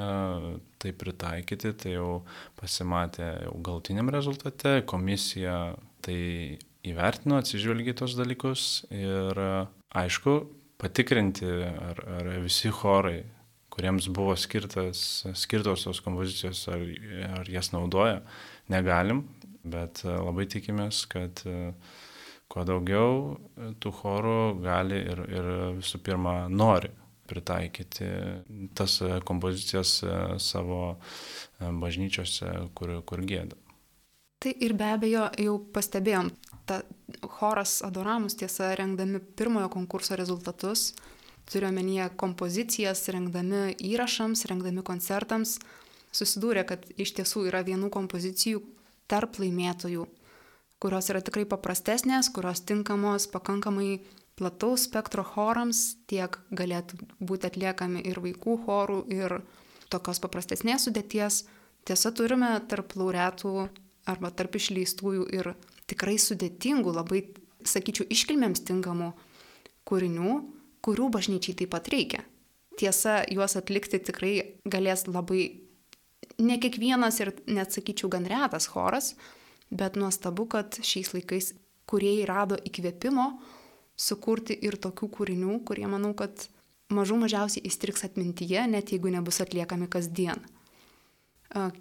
tai 0.81 0.93
pritaikyti, 0.99 1.73
tai 1.79 1.95
jau 1.95 2.23
pasimatė 2.59 3.29
jau 3.45 3.55
galtiniam 3.63 4.11
rezultate, 4.13 4.81
komisija 4.89 5.57
tai 6.03 6.19
įvertino, 6.87 7.39
atsižvelgė 7.41 7.95
tos 7.99 8.17
dalykus 8.19 8.83
ir 8.91 9.39
aišku, 9.93 10.35
patikrinti, 10.81 11.47
ar, 11.47 12.01
ar 12.19 12.31
visi 12.43 12.71
chorai, 12.73 13.21
kuriems 13.73 14.09
buvo 14.13 14.35
skirtas, 14.37 15.23
skirtos 15.39 15.87
tos 15.87 16.01
kompozicijos, 16.05 16.65
ar, 16.71 16.83
ar 17.39 17.49
jas 17.49 17.71
naudoja, 17.73 18.19
negalim, 18.71 19.23
bet 19.63 20.03
labai 20.03 20.45
tikimės, 20.51 21.05
kad 21.09 21.41
kuo 22.51 22.65
daugiau 22.67 23.39
tų 23.81 23.93
chorų 24.01 24.37
gali 24.61 24.99
ir, 25.07 25.23
ir 25.31 25.49
visų 25.79 26.03
pirma 26.05 26.43
nori 26.51 26.91
pritaikyti 27.31 28.09
tas 28.75 28.99
kompozicijas 29.25 29.95
savo 30.43 30.83
bažnyčiose, 31.59 32.51
kur, 32.75 32.97
kur 33.07 33.23
gėda. 33.25 33.62
Tai 34.43 34.51
ir 34.59 34.73
be 34.75 34.89
abejo 34.91 35.29
jau 35.39 35.53
pastebėjom, 35.71 36.33
ta 36.67 36.81
choras 37.37 37.77
Adoramus 37.85 38.35
tiesa, 38.35 38.73
rengdami 38.75 39.21
pirmojo 39.39 39.69
konkurso 39.71 40.17
rezultatus, 40.19 40.89
turiuomenyje 41.47 42.09
kompozicijas, 42.19 43.05
rengdami 43.15 43.77
įrašams, 43.79 44.43
rengdami 44.51 44.83
koncertams, 44.83 45.57
susidūrė, 46.11 46.65
kad 46.67 46.83
iš 46.99 47.15
tiesų 47.19 47.47
yra 47.51 47.63
vienų 47.63 47.87
kompozicijų 47.93 48.59
tarp 49.11 49.39
laimėtojų, 49.39 50.03
kurios 50.83 51.09
yra 51.13 51.21
tikrai 51.23 51.45
paprastesnės, 51.47 52.27
kurios 52.35 52.63
tinkamos 52.67 53.29
pakankamai 53.31 54.01
plataus 54.39 54.87
spektro 54.89 55.23
chorams, 55.23 55.93
tiek 56.11 56.35
galėtų 56.51 56.99
būti 57.23 57.47
atliekami 57.47 58.03
ir 58.09 58.19
vaikų 58.23 58.57
chorų, 58.65 58.99
ir 59.13 59.39
tokios 59.93 60.19
paprastesnės 60.23 60.87
sudėties. 60.87 61.43
Tiesa, 61.87 62.11
turime 62.15 62.55
tarp 62.71 62.95
laureatų 62.99 63.67
arba 64.09 64.31
tarp 64.35 64.57
išleistųjų 64.59 65.27
ir 65.35 65.53
tikrai 65.89 66.17
sudėtingų, 66.21 66.93
labai, 66.95 67.23
sakyčiau, 67.67 68.07
iškilmėms 68.11 68.63
tinkamų 68.67 69.11
kūrinių, 69.87 70.35
kurių 70.83 71.09
bažnyčiai 71.13 71.57
taip 71.61 71.73
pat 71.75 71.89
reikia. 71.91 72.23
Tiesa, 72.79 73.21
juos 73.29 73.55
atlikti 73.59 73.99
tikrai 74.01 74.33
galės 74.65 75.05
labai 75.07 75.43
ne 76.41 76.57
kiekvienas 76.59 77.19
ir 77.21 77.33
net 77.47 77.75
sakyčiau 77.75 78.09
gan 78.11 78.25
retas 78.27 78.67
choras, 78.71 79.13
bet 79.69 79.97
nuostabu, 79.99 80.47
kad 80.49 80.79
šiais 80.81 81.13
laikais 81.13 81.53
kuriejai 81.89 82.25
rado 82.27 82.57
įkvėpimo 82.57 83.27
sukurti 83.99 84.57
ir 84.65 84.79
tokių 84.81 85.09
kūrinių, 85.13 85.59
kurie 85.67 85.85
manau, 85.89 86.13
kad 86.17 86.47
mažų 86.93 87.19
mažiausiai 87.23 87.63
įstriks 87.69 88.05
atmintyje, 88.07 88.65
net 88.69 88.93
jeigu 88.93 89.11
nebus 89.13 89.41
atliekami 89.43 89.87
kasdien. 89.91 90.41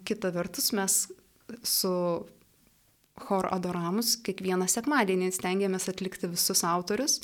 Kita 0.04 0.30
vertus, 0.34 0.72
mes 0.76 1.06
su 1.62 1.92
chor 3.22 3.48
adoramus 3.52 4.16
kiekvieną 4.24 4.66
sekmadienį 4.70 5.30
stengiamės 5.34 5.88
atlikti 5.92 6.30
visus 6.30 6.64
autorius, 6.66 7.20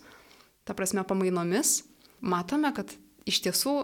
ta 0.68 0.76
prasme 0.76 1.04
pamainomis. 1.08 1.82
Matome, 2.20 2.70
kad 2.75 2.92
iš 3.28 3.40
tiesų 3.47 3.75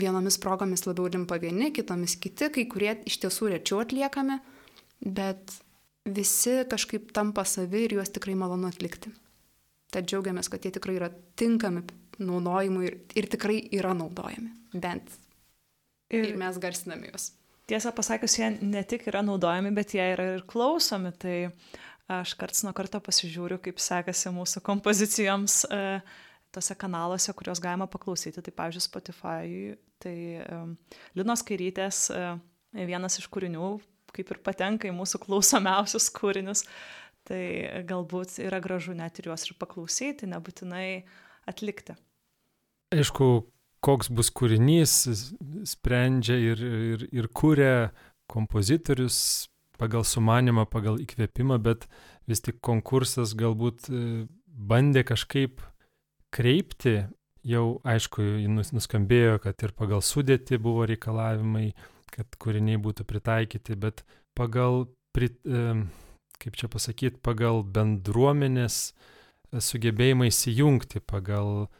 vienomis 0.00 0.38
progomis 0.40 0.86
labiau 0.86 1.10
limpa 1.12 1.38
vieni, 1.42 1.70
kitomis 1.76 2.16
kiti, 2.20 2.48
kai 2.52 2.66
kurie 2.70 2.94
iš 3.08 3.20
tiesų 3.24 3.52
rečiau 3.54 3.82
atliekami, 3.84 4.38
bet 5.04 5.54
visi 6.08 6.62
kažkaip 6.70 7.10
tampa 7.16 7.44
savi 7.44 7.84
ir 7.86 7.98
juos 7.98 8.12
tikrai 8.14 8.36
malonu 8.38 8.70
atlikti. 8.70 9.12
Tad 9.90 10.06
džiaugiamės, 10.06 10.48
kad 10.50 10.64
jie 10.64 10.72
tikrai 10.76 10.96
yra 11.00 11.10
tinkami 11.38 11.82
naudojimui 12.22 12.86
ir, 12.86 12.96
ir 13.18 13.28
tikrai 13.30 13.58
yra 13.74 13.92
naudojami. 13.98 14.54
Bent. 14.72 15.18
Ir, 16.10 16.30
ir 16.30 16.38
mes 16.38 16.58
garsiname 16.62 17.10
juos 17.10 17.30
tiesą 17.70 17.92
pasakius, 17.96 18.36
jie 18.38 18.50
ne 18.60 18.82
tik 18.86 19.06
yra 19.10 19.22
naudojami, 19.26 19.72
bet 19.76 19.94
jie 19.96 20.04
yra 20.14 20.26
ir 20.36 20.44
klausomi. 20.50 21.12
Tai 21.20 21.36
aš 22.10 22.34
karts 22.38 22.64
nuo 22.66 22.74
karto 22.76 23.00
pasižiūriu, 23.06 23.60
kaip 23.62 23.78
sekasi 23.82 24.32
mūsų 24.34 24.64
kompozicijoms 24.66 25.60
e, 25.70 25.84
tose 26.54 26.74
kanaluose, 26.78 27.34
kuriuos 27.38 27.62
galima 27.62 27.86
paklausyti. 27.90 28.42
Tai 28.42 28.56
pavyzdžiui, 28.56 28.86
Spotify, 28.86 29.60
tai 30.02 30.16
e, 30.42 30.60
Linos 31.18 31.46
Kairytės 31.46 32.08
e, 32.14 32.26
vienas 32.90 33.20
iš 33.22 33.30
kūrinių 33.30 33.76
kaip 34.14 34.32
ir 34.34 34.40
patenka 34.42 34.88
į 34.90 34.94
mūsų 34.96 35.20
klausomiausius 35.22 36.10
kūrinius. 36.16 36.64
Tai 37.28 37.42
galbūt 37.86 38.38
yra 38.42 38.58
gražu 38.64 38.94
net 38.96 39.20
ir 39.20 39.28
juos 39.30 39.44
ir 39.46 39.56
paklausyti, 39.60 40.28
nebūtinai 40.30 41.04
atlikti. 41.50 41.94
Aišku, 42.96 43.26
koks 43.84 44.10
bus 44.12 44.30
kūrinys, 44.36 44.94
sprendžia 45.68 46.36
ir, 46.36 46.60
ir, 46.60 47.06
ir 47.12 47.28
kuria 47.32 47.90
kompozitorius 48.30 49.48
pagal 49.80 50.04
sumanimą, 50.04 50.66
pagal 50.68 51.00
įkvėpimą, 51.00 51.56
bet 51.64 51.86
vis 52.28 52.44
tik 52.44 52.60
konkursas 52.64 53.32
galbūt 53.38 53.88
e, 53.88 54.02
bandė 54.46 55.04
kažkaip 55.08 55.62
kreipti, 56.34 57.06
jau 57.46 57.80
aišku, 57.88 58.22
nuskambėjo, 58.76 59.40
kad 59.42 59.64
ir 59.64 59.72
pagal 59.76 60.04
sudėti 60.04 60.60
buvo 60.60 60.84
reikalavimai, 60.90 61.70
kad 62.12 62.36
kūriniai 62.42 62.80
būtų 62.82 63.06
pritaikyti, 63.08 63.78
bet 63.80 64.04
pagal, 64.36 64.84
kaip 65.16 66.58
čia 66.60 66.68
pasakyti, 66.70 67.22
pagal 67.24 67.64
bendruomenės 67.64 68.90
sugebėjimą 69.50 70.28
įsijungti, 70.30 71.00
pagal 71.00 71.70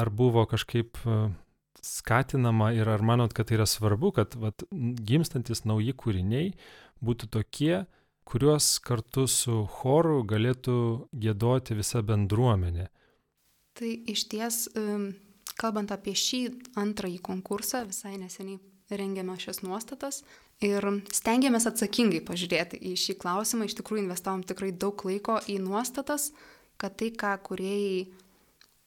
ar 0.00 0.10
buvo 0.10 0.44
kažkaip 0.50 0.98
skatinama 1.82 2.72
ir 2.76 2.88
ar 2.88 3.02
manot, 3.02 3.32
kad 3.32 3.48
tai 3.48 3.56
yra 3.58 3.66
svarbu, 3.66 4.12
kad 4.16 4.36
vat, 4.40 4.64
gimstantis 4.70 5.64
nauji 5.64 5.94
kūriniai 5.96 6.52
būtų 7.04 7.30
tokie, 7.32 7.74
kuriuos 8.28 8.76
kartu 8.84 9.26
su 9.30 9.64
choru 9.80 10.20
galėtų 10.28 10.76
gėdoti 11.16 11.76
visa 11.78 12.02
bendruomenė. 12.06 12.90
Tai 13.80 13.90
iš 14.12 14.26
ties, 14.30 14.66
kalbant 15.58 15.92
apie 15.94 16.14
šį 16.18 16.42
antrąjį 16.80 17.20
konkursą, 17.24 17.86
visai 17.88 18.18
neseniai 18.20 18.60
rengėme 18.90 19.36
šias 19.40 19.62
nuostatas 19.62 20.22
ir 20.64 20.84
stengiamės 21.14 21.68
atsakingai 21.70 22.20
pažiūrėti 22.26 22.80
į 22.90 22.96
šį 22.98 23.16
klausimą. 23.22 23.66
Iš 23.66 23.78
tikrųjų 23.80 24.04
investavom 24.04 24.42
tikrai 24.46 24.72
daug 24.74 25.00
laiko 25.06 25.38
į 25.48 25.60
nuostatas, 25.64 26.30
kad 26.80 26.98
tai, 27.00 27.12
ką 27.14 27.36
kuriejai 27.46 28.10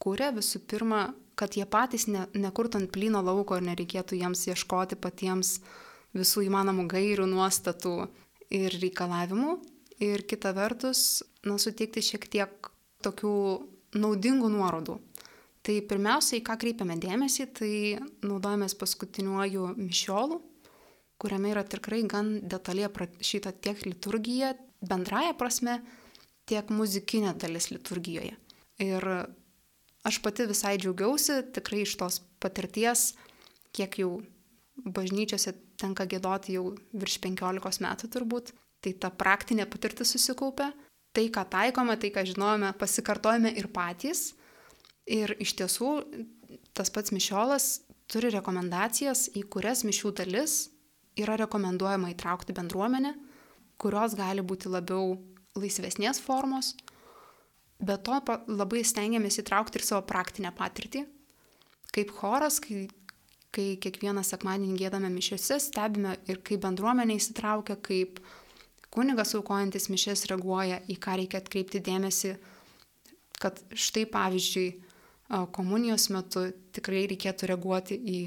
kūrė, 0.03 0.31
visų 0.35 0.63
pirma, 0.69 1.07
kad 1.39 1.55
jie 1.57 1.65
patys 1.69 2.07
ne, 2.11 2.27
nekurtų 2.35 2.81
ant 2.81 2.91
plyno 2.93 3.23
lauko 3.25 3.57
ir 3.57 3.65
nereikėtų 3.69 4.19
jiems 4.19 4.45
ieškoti 4.51 4.99
patiems 4.99 5.57
visų 6.13 6.45
įmanomų 6.49 6.87
gairių, 6.91 7.27
nuostatų 7.31 7.95
ir 8.53 8.75
reikalavimų. 8.83 9.57
Ir 10.03 10.25
kita 10.27 10.51
vertus, 10.57 11.23
na, 11.45 11.55
suteikti 11.61 12.03
šiek 12.03 12.27
tiek 12.31 12.69
tokių 13.05 13.33
naudingų 13.97 14.49
nuorodų. 14.51 14.97
Tai 15.63 15.75
pirmiausia, 15.87 16.39
į 16.39 16.43
ką 16.43 16.57
kreipiame 16.59 16.97
dėmesį, 16.99 17.45
tai 17.55 17.73
naudojamės 18.25 18.75
paskutiniuoju 18.75 19.69
mišiolu, 19.77 20.41
kuriame 21.21 21.53
yra 21.53 21.63
tikrai 21.63 22.01
gan 22.09 22.33
detaliai 22.51 22.89
aprašyta 22.89 23.53
tiek 23.63 23.79
liturgija, 23.87 24.51
bendraja 24.83 25.31
prasme, 25.39 25.77
tiek 26.49 26.67
muzikinė 26.73 27.31
dalis 27.39 27.69
liturgijoje. 27.71 28.35
Ir 28.83 29.07
aš 30.07 30.19
pati 30.23 30.47
visai 30.49 30.77
džiaugiausi, 30.77 31.39
tikrai 31.55 31.83
iš 31.83 31.95
tos 31.99 32.19
patirties, 32.43 33.13
kiek 33.75 33.99
jau 34.01 34.17
bažnyčiose 34.83 35.53
tenka 35.79 36.05
gėdoti 36.09 36.57
jau 36.57 36.73
virš 36.93 37.19
15 37.23 37.83
metų 37.83 38.09
turbūt, 38.13 38.53
tai 38.83 38.93
ta 38.99 39.09
praktinė 39.09 39.65
patirtis 39.69 40.13
susikaupė, 40.13 40.71
tai, 41.15 41.27
ką 41.31 41.45
taikome, 41.49 41.95
tai, 41.99 42.11
ką 42.13 42.25
žinojame, 42.27 42.73
pasikartojame 42.79 43.53
ir 43.59 43.69
patys. 43.73 44.33
Ir 45.03 45.35
iš 45.43 45.55
tiesų 45.59 45.89
tas 46.75 46.89
pats 46.93 47.11
mišiolas 47.11 47.83
turi 48.11 48.31
rekomendacijas, 48.33 49.27
į 49.35 49.43
kurias 49.51 49.83
mišių 49.87 50.13
dalis 50.15 50.55
yra 51.19 51.35
rekomenduojama 51.43 52.13
įtraukti 52.13 52.55
bendruomenę, 52.55 53.13
kurios 53.77 54.15
gali 54.17 54.43
būti 54.45 54.71
labiau 54.71 55.17
laisvesnės 55.59 56.21
formos, 56.23 56.73
Bet 57.83 58.05
to 58.07 58.19
labai 58.47 58.83
stengiamės 58.87 59.41
įtraukti 59.41 59.79
ir 59.79 59.85
savo 59.85 60.05
praktinę 60.07 60.53
patirtį. 60.55 61.03
Kaip 61.93 62.13
choras, 62.15 62.61
kai, 62.63 62.85
kai 63.53 63.73
kiekvieną 63.83 64.23
sekmadienį 64.25 64.79
gėdame 64.79 65.11
mišiuose, 65.13 65.59
stebime 65.61 66.15
ir 66.31 66.39
kaip 66.47 66.63
bendruomenė 66.63 67.19
įsitraukia, 67.19 67.75
kaip 67.83 68.21
kunigas 68.93 69.35
aukojantis 69.37 69.89
mišes 69.91 70.27
reaguoja, 70.31 70.79
į 70.87 70.97
ką 71.01 71.17
reikia 71.19 71.41
atkreipti 71.43 71.83
dėmesį, 71.83 72.33
kad 73.41 73.59
štai 73.75 74.05
pavyzdžiui, 74.09 74.67
komunijos 75.53 76.09
metu 76.13 76.47
tikrai 76.75 77.05
reikėtų 77.11 77.49
reaguoti 77.49 77.97
į 77.97 78.19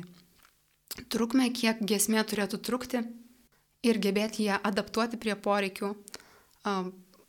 trukmę, 1.13 1.49
kiek 1.55 1.83
gesmė 1.87 2.25
turėtų 2.27 2.61
trukti 2.67 3.03
ir 3.87 4.01
gebėti 4.03 4.49
ją 4.49 4.59
adaptuoti 4.67 5.21
prie 5.21 5.37
poreikių. 5.39 5.93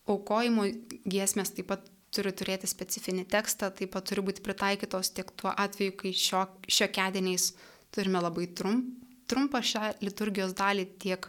Aukojimo 0.08 0.66
giesmės 1.06 1.52
taip 1.54 1.70
pat 1.70 1.90
turi 2.14 2.32
turėti 2.36 2.70
specifinį 2.70 3.26
tekstą, 3.32 3.72
taip 3.76 3.92
pat 3.96 4.08
turi 4.10 4.24
būti 4.26 4.44
pritaikytos 4.46 5.12
tiek 5.16 5.32
tuo 5.40 5.52
atveju, 5.52 5.96
kai 6.00 6.14
šio, 6.16 6.46
šiokiadieniais 6.72 7.52
turime 7.96 8.22
labai 8.24 8.48
trump, 8.58 8.96
trumpą 9.28 9.62
šią 9.64 9.98
liturgijos 10.06 10.56
dalį, 10.58 10.88
tiek 11.04 11.28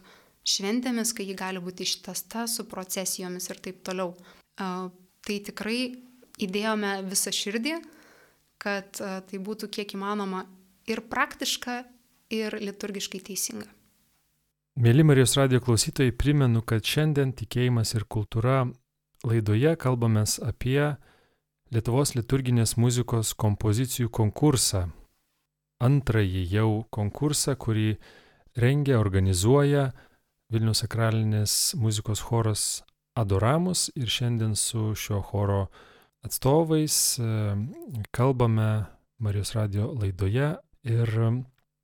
šventėmis, 0.48 1.12
kai 1.16 1.26
ji 1.28 1.36
gali 1.38 1.62
būti 1.62 1.86
ištesta 1.86 2.46
su 2.48 2.66
procesijomis 2.70 3.50
ir 3.50 3.62
taip 3.64 3.82
toliau. 3.86 4.14
Tai 4.58 5.38
tikrai 5.50 5.80
įdėjome 6.40 6.92
visą 7.10 7.34
širdį, 7.34 7.74
kad 8.62 8.98
tai 8.98 9.40
būtų 9.42 9.68
kiek 9.74 9.94
įmanoma 9.98 10.44
ir 10.90 11.02
praktiška, 11.10 11.82
ir 12.34 12.58
liturgiškai 12.60 13.20
teisinga. 13.24 13.68
Mėly 14.78 15.02
Marijos 15.02 15.34
radio 15.34 15.58
klausytojai, 15.64 16.14
primenu, 16.14 16.62
kad 16.62 16.86
šiandien 16.86 17.32
tikėjimas 17.34 17.96
ir 17.98 18.04
kultūra 18.06 18.60
Laidoje 19.26 19.74
kalbame 19.76 20.22
apie 20.46 20.96
Lietuvos 21.68 22.14
liturginės 22.16 22.76
muzikos 22.80 23.34
kompozicijų 23.36 24.08
konkursą. 24.08 24.86
Antrąjį 25.84 26.44
jau 26.48 26.70
konkursą, 26.90 27.54
kurį 27.60 27.98
rengia, 28.56 28.96
organizuoja 28.98 29.90
Vilnius 30.48 30.80
sakralinės 30.80 31.74
muzikos 31.76 32.22
choras 32.24 32.62
Adoramus 33.18 33.88
ir 33.98 34.08
šiandien 34.08 34.54
su 34.56 34.94
šio 34.96 35.20
choro 35.20 35.66
atstovais 36.24 37.18
e, 37.18 37.28
kalbame 38.16 38.86
Marijos 39.18 39.52
radio 39.58 39.90
laidoje 39.98 40.54
ir 40.88 41.12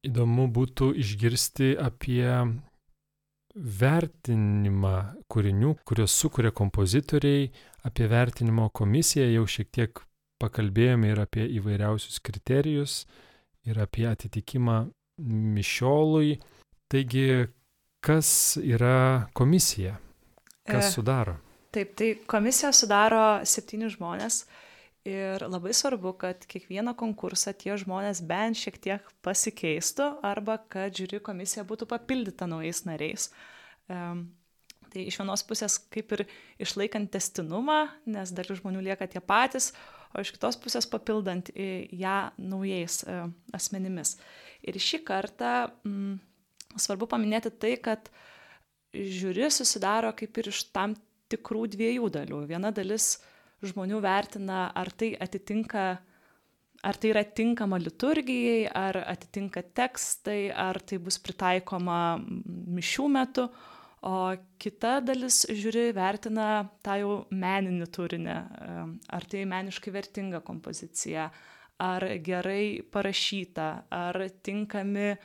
įdomu 0.06 0.46
būtų 0.54 0.94
išgirsti 1.02 1.74
apie 1.76 2.24
vertinimą 3.54 4.94
kūrinių, 5.30 5.74
kuriuos 5.86 6.14
sukuria 6.18 6.50
kompozitoriai, 6.54 7.46
apie 7.86 8.08
vertinimo 8.10 8.68
komisiją 8.74 9.28
jau 9.30 9.44
šiek 9.46 9.70
tiek 9.74 10.02
pakalbėjome 10.42 11.12
ir 11.12 11.20
apie 11.22 11.46
įvairiausius 11.58 12.18
kriterijus, 12.24 13.04
ir 13.68 13.78
apie 13.80 14.08
atitikimą 14.10 14.84
mišiolui. 15.24 16.38
Taigi, 16.90 17.46
kas 18.04 18.58
yra 18.60 19.30
komisija? 19.36 19.96
Kas 20.66 20.90
e, 20.90 20.92
sudaro? 20.96 21.38
Taip, 21.74 21.94
tai 21.98 22.12
komisiją 22.30 22.72
sudaro 22.74 23.24
septyni 23.48 23.88
žmonės. 23.92 24.44
Ir 25.04 25.42
labai 25.44 25.74
svarbu, 25.76 26.14
kad 26.16 26.46
kiekvieną 26.48 26.94
konkursą 26.96 27.52
tie 27.60 27.74
žmonės 27.76 28.22
bent 28.24 28.56
šiek 28.56 28.78
tiek 28.80 29.08
pasikeistų 29.20 30.06
arba 30.24 30.56
kad 30.72 30.96
žiūri 30.96 31.18
komisija 31.20 31.60
būtų 31.68 31.84
papildyta 31.90 32.48
naujais 32.48 32.80
nariais. 32.88 33.26
Um, 33.92 34.22
tai 34.88 35.04
iš 35.04 35.18
vienos 35.20 35.44
pusės 35.44 35.76
kaip 35.92 36.14
ir 36.16 36.22
išlaikant 36.64 37.12
testinumą, 37.12 37.82
nes 38.08 38.32
dalis 38.32 38.62
žmonių 38.62 38.86
lieka 38.86 39.10
tie 39.12 39.20
patys, 39.20 39.74
o 40.16 40.24
iš 40.24 40.32
kitos 40.38 40.56
pusės 40.62 40.88
papildant 40.88 41.52
ją 41.52 42.16
naujais 42.40 43.02
uh, 43.04 43.28
asmenimis. 43.52 44.14
Ir 44.64 44.80
šį 44.80 45.02
kartą 45.04 45.52
mm, 45.84 46.16
svarbu 46.80 47.10
paminėti 47.12 47.52
tai, 47.52 47.74
kad 47.76 48.08
žiūri 48.96 49.52
susidaro 49.52 50.16
kaip 50.16 50.40
ir 50.40 50.48
iš 50.48 50.64
tam 50.72 50.96
tikrų 51.28 51.68
dviejų 51.76 52.08
dalių. 52.14 52.44
Viena 52.48 52.72
dalis 52.72 53.18
uh, 53.18 53.30
žmonių 53.70 54.00
vertina, 54.04 54.66
ar 54.76 54.90
tai 54.92 55.12
atitinka, 55.20 55.84
ar 56.84 56.98
tai 57.00 57.12
yra 57.12 57.24
tinkama 57.24 57.78
liturgijai, 57.80 58.66
ar 58.68 59.00
atitinka 59.04 59.64
tekstai, 59.76 60.50
ar 60.50 60.80
tai 60.84 60.98
bus 61.02 61.18
pritaikoma 61.22 62.18
mišių 62.20 63.08
metu, 63.14 63.48
o 64.04 64.16
kita 64.60 64.98
dalis 65.00 65.44
žiūri 65.48 65.88
vertina 65.96 66.66
tą 66.84 66.98
jau 67.00 67.14
meninį 67.32 67.88
turinį, 67.94 68.36
ar 69.08 69.28
tai 69.30 69.46
meniškai 69.48 69.94
vertinga 69.94 70.42
kompozicija, 70.44 71.30
ar 71.80 72.06
gerai 72.22 72.82
parašyta, 72.92 73.68
ar 73.90 74.18
tinkami 74.46 75.08
e, 75.10 75.16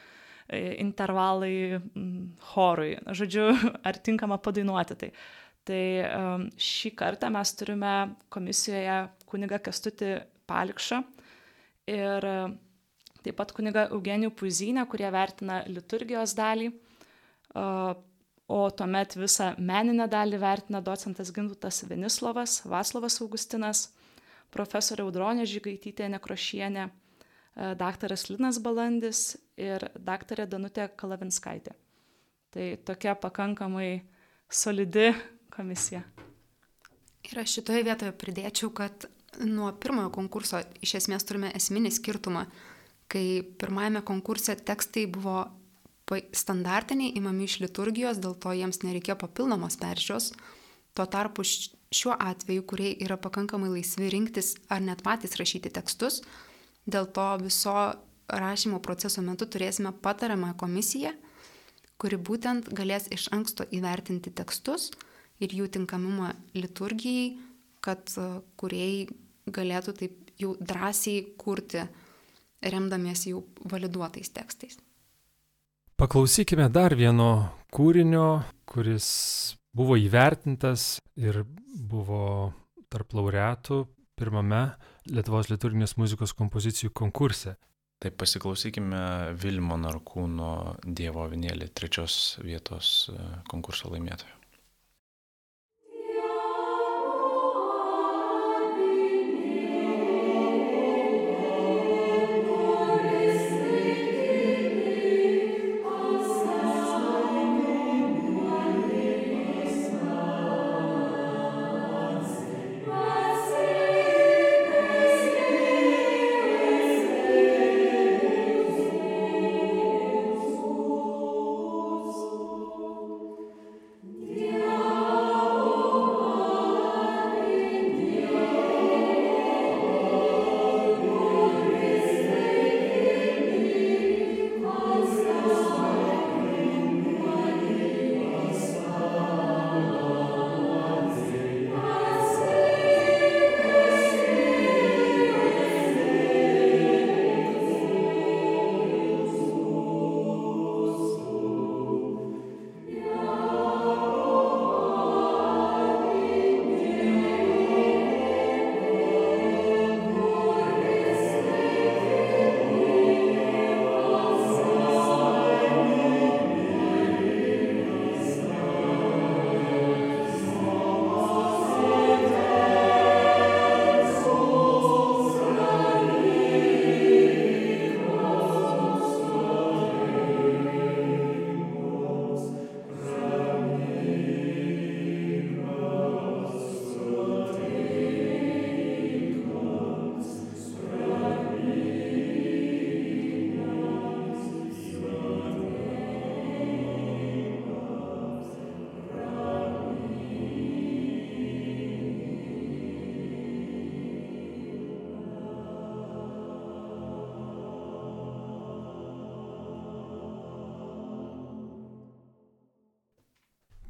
intervalai 0.82 1.78
chorui, 2.54 2.95
žodžiu, 3.13 3.52
ar 3.88 3.99
tinkama 4.02 4.39
padainuoti. 4.41 4.97
Tai 5.04 5.12
Tai 5.69 5.84
šį 6.58 6.89
kartą 6.97 7.29
mes 7.29 7.51
turime 7.53 7.93
komisijoje 8.34 8.95
kuniga 9.29 9.60
Kestutį 9.62 10.15
Palikšą 10.49 11.03
ir 11.93 12.25
taip 13.21 13.36
pat 13.38 13.53
kuniga 13.53 13.84
Eugenijų 13.93 14.32
Puzinę, 14.39 14.88
kurie 14.89 15.10
vertina 15.13 15.60
liturgijos 15.69 16.34
dalį, 16.38 16.71
o 18.49 18.60
tuomet 18.73 19.13
visą 19.19 19.51
meninę 19.62 20.10
dalį 20.10 20.41
vertina 20.41 20.82
docentas 20.82 21.29
Gintutas 21.36 21.84
Venislovas, 21.86 22.63
Vaslavas 22.65 23.19
Augustinas, 23.21 23.86
profesorė 24.49 25.05
Audronė 25.05 25.45
Žygaitytė 25.45 26.10
Nekrošienė, 26.15 26.89
daktaras 27.77 28.25
Linas 28.32 28.58
Balandis 28.63 29.36
ir 29.60 29.86
daktarė 29.93 30.47
Danutė 30.49 30.89
Kalavinskaitė. 30.97 31.75
Tai 32.49 32.69
tokia 32.88 33.13
pakankamai 33.13 33.99
solidi 34.49 35.12
komisija. 35.60 36.04
Ir 37.28 37.41
aš 37.43 37.60
šitoje 37.60 37.84
vietoje 37.84 38.15
pridėčiau, 38.15 38.72
kad 38.72 39.10
nuo 39.43 39.69
pirmojo 39.76 40.10
konkurso 40.15 40.62
iš 40.84 40.95
esmės 41.02 41.28
turime 41.28 41.52
esminį 41.58 41.91
skirtumą, 41.93 42.45
kai 43.12 43.41
pirmajame 43.62 44.02
konkurse 44.08 44.56
tekstai 44.56 45.06
buvo 45.12 45.41
standartiniai 46.34 47.13
imami 47.19 47.45
iš 47.45 47.60
liturgijos, 47.63 48.22
dėl 48.24 48.38
to 48.41 48.54
jiems 48.56 48.82
nereikia 48.86 49.17
papildomos 49.19 49.78
peržiūros. 49.82 50.32
Tuo 50.98 51.06
tarpu 51.06 51.45
šiuo 51.45 52.15
atveju, 52.15 52.63
kurie 52.65 52.93
yra 53.06 53.17
pakankamai 53.22 53.69
laisvi 53.76 54.10
rinktis 54.10 54.56
ar 54.74 54.82
net 54.82 55.04
patys 55.06 55.38
rašyti 55.38 55.69
tekstus, 55.76 56.22
dėl 56.89 57.06
to 57.13 57.28
viso 57.43 57.76
rašymo 58.30 58.80
proceso 58.86 59.22
metu 59.26 59.45
turėsime 59.45 59.91
patariamą 60.06 60.56
komisiją, 60.58 61.13
kuri 62.02 62.17
būtent 62.17 62.72
galės 62.74 63.10
iš 63.13 63.28
anksto 63.36 63.67
įvertinti 63.76 64.34
tekstus 64.34 64.89
ir 65.39 65.56
jų 65.56 65.69
tinkamumą 65.75 66.34
liturgijai, 66.58 67.38
kad 67.84 68.12
kuriejai 68.60 69.08
galėtų 69.49 69.95
taip 69.97 70.34
jau 70.39 70.56
drąsiai 70.60 71.23
kurti, 71.39 71.84
remdamiesi 72.63 73.34
jau 73.34 73.43
validuotais 73.71 74.32
tekstais. 74.36 74.80
Paklausykime 75.99 76.69
dar 76.71 76.95
vieno 76.95 77.30
kūrinio, 77.75 78.41
kuris 78.67 79.08
buvo 79.75 79.97
įvertintas 79.99 80.97
ir 81.19 81.43
buvo 81.67 82.54
tarp 82.89 83.15
laureatų 83.15 83.84
pirmame 84.19 84.63
Lietuvos 85.10 85.49
liturginės 85.49 85.95
muzikos 85.97 86.36
kompozicijų 86.38 86.91
konkurse. 86.95 87.56
Tai 87.99 88.12
pasiklausykime 88.15 88.99
Vilmo 89.41 89.75
Narkūno 89.80 90.52
Dievo 90.86 91.25
avinėlį 91.25 91.67
trečios 91.75 92.38
vietos 92.45 93.10
e, 93.12 93.17
konkurso 93.52 93.91
laimėtojo. 93.91 94.38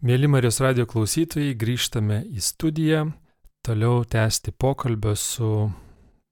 Mėly 0.10 0.26
Marijos 0.26 0.58
radio 0.64 0.88
klausytojai, 0.90 1.52
grįžtame 1.54 2.16
į 2.34 2.42
studiją, 2.42 3.02
toliau 3.62 4.00
tęsti 4.10 4.50
pokalbio 4.58 5.12
su 5.14 5.50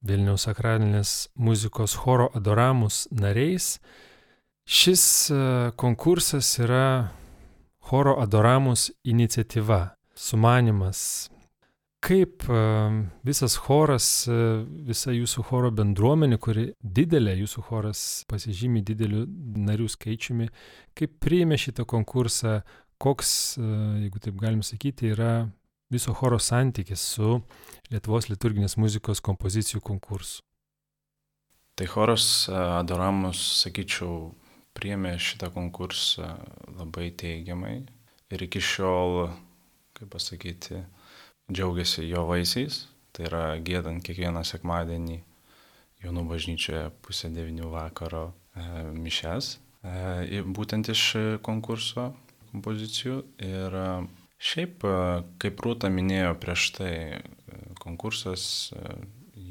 Vilniaus 0.02 0.48
sakralinės 0.48 1.12
muzikos 1.38 1.94
choro 2.02 2.26
Adoramus 2.34 3.04
nariais. 3.14 3.76
Šis 4.66 5.04
e, 5.30 5.38
konkursas 5.78 6.50
yra 6.58 7.12
choro 7.92 8.16
Adoramus 8.24 8.88
iniciatyva, 9.06 9.84
sumanimas. 10.18 11.30
Kaip 12.02 12.48
e, 12.50 12.64
visas 13.30 13.60
choras, 13.62 14.10
e, 14.26 14.40
visa 14.90 15.14
jūsų 15.14 15.46
choro 15.52 15.70
bendruomenė, 15.84 16.42
kuri 16.42 16.72
didelė, 16.82 17.38
jūsų 17.44 17.68
choras 17.70 18.04
pasižymi 18.34 18.82
dideliu 18.90 19.28
narių 19.70 19.94
skaičiumi, 19.94 20.50
kaip 20.98 21.20
priėmė 21.22 21.62
šitą 21.62 21.86
konkursą, 21.86 22.64
koks, 23.02 23.32
e, 23.58 23.70
jeigu 24.04 24.22
taip 24.24 24.40
galim 24.42 24.64
sakyti, 24.66 25.14
yra 25.14 25.48
viso 25.94 26.14
choro 26.14 26.40
santykis 26.40 27.04
su 27.14 27.40
Lietuvos 27.92 28.28
liturginės 28.28 28.76
muzikos 28.76 29.22
kompozicijų 29.24 29.80
konkursu. 29.86 30.42
Tai 31.78 31.88
choras 31.88 32.48
e, 32.50 32.58
Adoramus, 32.82 33.40
sakyčiau, 33.62 34.34
priemė 34.78 35.16
šitą 35.22 35.50
konkursą 35.54 36.36
labai 36.78 37.10
teigiamai 37.18 37.80
ir 38.34 38.44
iki 38.46 38.62
šiol, 38.62 39.30
kaip 39.98 40.12
pasakyti, 40.14 40.84
džiaugiasi 41.50 42.06
jo 42.10 42.28
vaisiais. 42.30 42.86
Tai 43.16 43.26
yra 43.26 43.46
gėdant 43.64 44.04
kiekvieną 44.06 44.44
sekmadienį 44.46 45.24
Jonų 46.04 46.28
bažnyčioje 46.30 46.92
pusę 47.02 47.32
devinių 47.34 47.72
vakaro 47.74 48.28
e, 48.30 48.66
mišes, 48.94 49.56
e, 49.82 50.44
būtent 50.46 50.92
iš 50.94 51.04
konkurso 51.42 52.12
kompozicijų. 52.58 53.22
Ir 53.46 53.78
e, 53.78 53.90
šiaip, 54.42 54.84
e, 54.84 54.98
kaip 55.42 55.62
Rūta 55.64 55.92
minėjo 55.94 56.34
prieš 56.42 56.72
tai, 56.78 56.94
e, 57.22 57.62
konkursas 57.80 58.74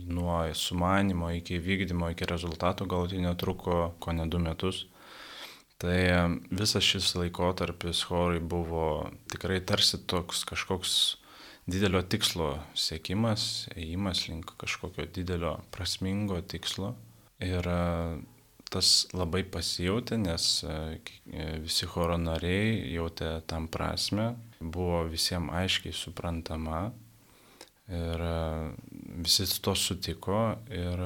nuo 0.06 0.42
sumanimo 0.54 1.30
iki 1.34 1.58
vykdymo, 1.58 2.12
iki 2.12 2.26
rezultato 2.28 2.86
galutinio 2.86 3.34
truko 3.34 3.94
ko 3.98 4.12
ne 4.12 4.26
du 4.30 4.38
metus. 4.38 4.86
Tai 5.82 5.96
visas 6.48 6.84
šis 6.84 7.10
laikotarpis 7.18 8.04
chorui 8.08 8.40
buvo 8.40 9.10
tikrai 9.28 9.58
tarsi 9.60 9.98
toks 10.08 10.46
kažkoks 10.48 10.92
didelio 11.68 12.00
tikslo 12.06 12.54
siekimas, 12.78 13.66
ėjimas 13.74 14.22
link 14.30 14.54
kažkokio 14.56 15.04
didelio 15.12 15.58
prasmingo 15.74 16.38
tikslo. 16.40 16.94
Ir 17.44 17.66
tas 18.76 19.06
labai 19.16 19.44
pasijauti, 19.44 20.18
nes 20.20 20.64
e, 20.64 21.00
e, 21.32 21.44
visi 21.64 21.88
choro 21.88 22.18
nariai 22.20 22.92
jautė 22.92 23.38
tam 23.48 23.70
prasme, 23.72 24.34
buvo 24.60 25.04
visiems 25.08 25.54
aiškiai 25.62 25.96
suprantama 25.96 26.90
ir 27.88 28.24
e, 28.26 28.34
visi 29.24 29.46
to 29.64 29.72
sutiko 29.78 30.42
ir 30.68 31.00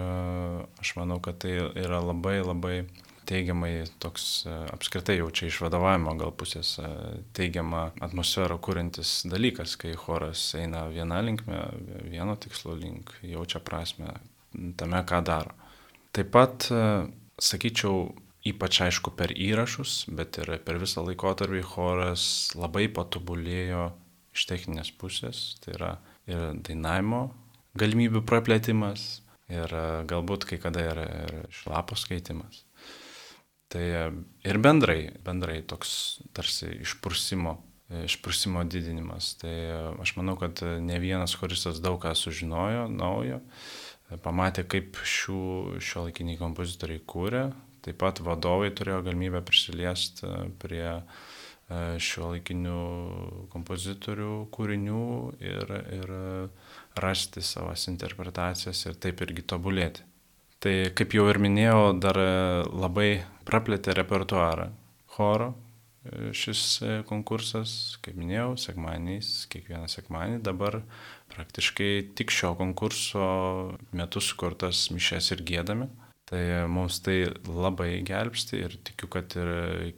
aš 0.82 0.96
manau, 0.98 1.20
kad 1.22 1.38
tai 1.44 1.54
yra 1.78 2.00
labai 2.02 2.40
labai 2.42 2.74
teigiamai 3.30 3.84
toks 4.02 4.24
apskritai 4.72 5.20
jau 5.20 5.28
čia 5.30 5.46
iš 5.46 5.60
vadovavimo 5.62 6.16
gal 6.18 6.32
pusės 6.34 6.72
teigiamą 7.38 7.84
atmosferą 8.02 8.56
kūrintis 8.58 9.20
dalykas, 9.30 9.76
kai 9.78 9.94
choras 9.94 10.48
eina 10.58 10.88
viena 10.90 11.20
linkme, 11.22 11.62
vieno 12.10 12.34
tikslo 12.34 12.74
link, 12.74 13.14
jaučia 13.22 13.62
prasme 13.62 14.16
tame, 14.74 15.04
ką 15.06 15.22
daro. 15.22 15.54
Taip 16.10 16.34
pat 16.34 16.66
sakyčiau, 17.40 18.12
ypač 18.46 18.80
aišku 18.86 19.12
per 19.16 19.34
įrašus, 19.36 20.06
bet 20.16 20.38
ir 20.40 20.54
per 20.64 20.80
visą 20.80 21.04
laikotarpį 21.04 21.64
choras 21.74 22.24
labai 22.56 22.86
patobulėjo 22.92 23.90
iš 24.36 24.46
techninės 24.48 24.92
pusės, 24.96 25.58
tai 25.64 25.74
yra 25.76 25.90
ir 26.30 26.60
dainavimo 26.64 27.26
galimybių 27.78 28.22
praplėtimas, 28.26 29.20
ir 29.50 29.74
galbūt 30.10 30.46
kai 30.48 30.58
kada 30.62 30.84
ir, 30.92 31.00
ir 31.00 31.34
šlapo 31.54 31.98
skaitimas. 31.98 32.64
Tai 33.70 33.82
ir 34.42 34.58
bendrai, 34.58 35.12
bendrai 35.22 35.60
toks 35.62 35.92
tarsi 36.34 36.72
išprusimo, 36.82 37.54
išprusimo 38.06 38.64
didinimas. 38.66 39.36
Tai 39.38 39.54
aš 40.02 40.16
manau, 40.18 40.34
kad 40.40 40.62
ne 40.82 40.98
vienas 41.02 41.36
choristas 41.38 41.78
daug 41.82 42.00
ką 42.02 42.16
sužinojo 42.18 42.88
naujo, 42.90 43.38
pamatė, 44.24 44.64
kaip 44.68 44.98
šių 45.06 45.80
šio 45.82 46.06
laikiniai 46.08 46.38
kompozitoriai 46.40 47.02
kūrė, 47.06 47.44
taip 47.84 48.00
pat 48.02 48.20
vadovai 48.24 48.72
turėjo 48.76 49.04
galimybę 49.06 49.42
prisiliesti 49.46 50.28
prie 50.60 50.98
šio 52.02 52.32
laikinių 52.32 52.78
kompozitorių 53.52 54.32
kūrinių 54.50 55.02
ir, 55.38 55.74
ir 55.94 56.14
rasti 56.98 57.44
savas 57.46 57.86
interpretacijas 57.92 58.82
ir 58.90 58.98
taip 58.98 59.22
irgi 59.22 59.46
tobulėti. 59.54 60.02
Tai 60.60 60.74
kaip 60.98 61.14
jau 61.16 61.28
ir 61.30 61.38
minėjau, 61.40 61.94
dar 62.02 62.18
labai 62.68 63.22
praplėtė 63.48 63.94
repertuarą 63.96 64.66
choro 65.14 65.52
e, 66.04 66.32
šis 66.36 66.64
e, 66.82 66.90
konkursas, 67.08 67.96
kaip 68.04 68.18
minėjau, 68.20 68.54
sekmaniais, 68.60 69.30
kiekvieną 69.52 69.88
sekmanį 69.90 70.42
dabar 70.44 70.80
praktiškai 71.34 71.90
tik 72.18 72.32
šio 72.34 72.54
konkurso 72.58 73.24
metu 73.96 74.22
sukurtas 74.24 74.88
mišes 74.94 75.32
ir 75.36 75.44
gėdami. 75.46 75.88
Tai 76.30 76.42
mums 76.70 77.00
tai 77.02 77.24
labai 77.42 78.04
gelbsti 78.06 78.60
ir 78.62 78.76
tikiu, 78.86 79.08
kad 79.10 79.34
ir 79.34 79.48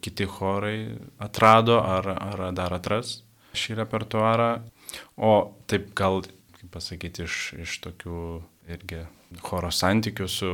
kiti 0.00 0.24
chorai 0.24 0.94
atrado 1.20 1.76
ar, 1.84 2.08
ar 2.14 2.46
dar 2.56 2.72
atras 2.72 3.18
šį 3.52 3.76
repertuarą. 3.82 4.52
O 5.20 5.32
taip 5.68 5.90
gal 5.98 6.22
pasakyti, 6.72 7.26
iš, 7.28 7.38
iš 7.60 7.76
tokių 7.84 8.22
irgi 8.72 9.04
choro 9.44 9.68
santykių 9.72 10.28
su, 10.28 10.50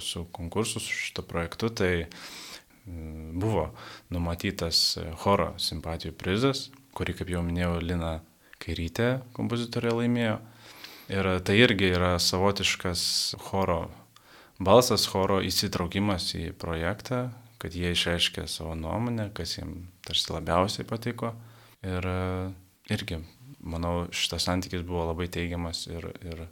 su 0.00 0.24
konkursu, 0.32 0.80
su 0.80 1.00
šito 1.04 1.24
projektu, 1.28 1.68
tai 1.68 1.92
mm, 2.04 3.34
buvo 3.40 3.70
numatytas 4.14 4.98
choro 5.20 5.52
simpatijų 5.60 6.14
prizas, 6.16 6.68
kurį, 6.96 7.18
kaip 7.20 7.34
jau 7.34 7.42
minėjau, 7.44 7.76
Lina 7.82 8.18
Kairytė 8.62 9.08
kompozitorė 9.36 9.94
laimėjo. 9.98 10.38
Ir 11.12 11.28
tai 11.44 11.58
irgi 11.60 11.90
yra 11.92 12.14
savotiškas 12.22 13.02
choro 13.48 13.82
balsas, 14.62 15.04
choro 15.10 15.40
įsitraukimas 15.44 16.30
į 16.38 16.52
projektą, 16.56 17.26
kad 17.60 17.76
jie 17.76 17.92
išreiškė 17.92 18.46
savo 18.48 18.74
nuomonę, 18.78 19.28
kas 19.36 19.58
jiems 19.58 19.90
tarsi 20.04 20.32
labiausiai 20.32 20.88
patiko. 20.88 21.34
Ir 21.84 22.06
irgi 22.92 23.20
manau, 23.64 24.06
šitas 24.12 24.46
santykis 24.48 24.84
buvo 24.86 25.06
labai 25.10 25.28
teigiamas 25.32 25.86
ir, 25.90 26.08
ir, 26.24 26.44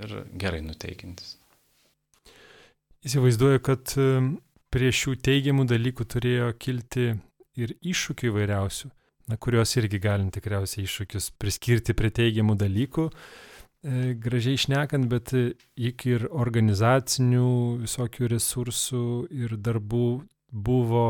ir 0.00 0.16
gerai 0.36 0.62
nuteikintis. 0.64 1.36
Įsivaizduoju, 3.06 3.62
kad 3.64 3.92
prie 4.72 4.92
šių 4.92 5.16
teigiamų 5.24 5.66
dalykų 5.70 6.06
turėjo 6.16 6.50
kilti 6.60 7.12
ir 7.56 7.74
iššūkių 7.80 8.32
įvairiausių, 8.32 8.90
na, 9.26 9.36
kuriuos 9.36 9.76
irgi 9.80 10.00
galim 10.02 10.30
tikriausiai 10.34 10.86
iššūkius 10.86 11.32
priskirti 11.40 11.96
prie 11.98 12.12
teigiamų 12.14 12.56
dalykų, 12.60 13.06
e, 13.10 14.14
gražiai 14.22 14.58
išnekant, 14.58 15.08
bet 15.10 15.34
juk 15.34 16.06
ir 16.06 16.28
organizacinių 16.30 17.50
visokių 17.84 18.30
resursų 18.36 19.04
ir 19.34 19.56
darbų 19.58 20.08
buvo 20.50 21.06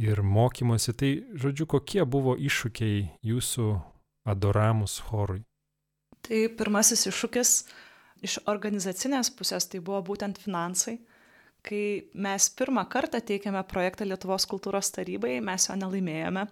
ir 0.00 0.22
mokymosi. 0.22 0.96
Tai, 0.96 1.12
žodžiu, 1.40 1.68
kokie 1.76 2.04
buvo 2.08 2.36
iššūkiai 2.36 3.06
jūsų 3.26 3.70
adoramus 4.28 4.98
chorui? 5.08 5.42
Tai 6.20 6.40
pirmasis 6.56 7.06
iššūkis 7.08 7.54
iš 8.26 8.36
organizacinės 8.50 9.32
pusės 9.36 9.68
tai 9.70 9.80
buvo 9.84 10.02
būtent 10.10 10.40
finansai. 10.40 10.98
Kai 11.64 12.08
mes 12.16 12.46
pirmą 12.56 12.86
kartą 12.88 13.20
teikėme 13.20 13.60
projektą 13.68 14.06
Lietuvos 14.08 14.46
kultūros 14.48 14.92
tarybai, 14.94 15.40
mes 15.44 15.68
jo 15.68 15.76
nelaimėjome. 15.76 16.46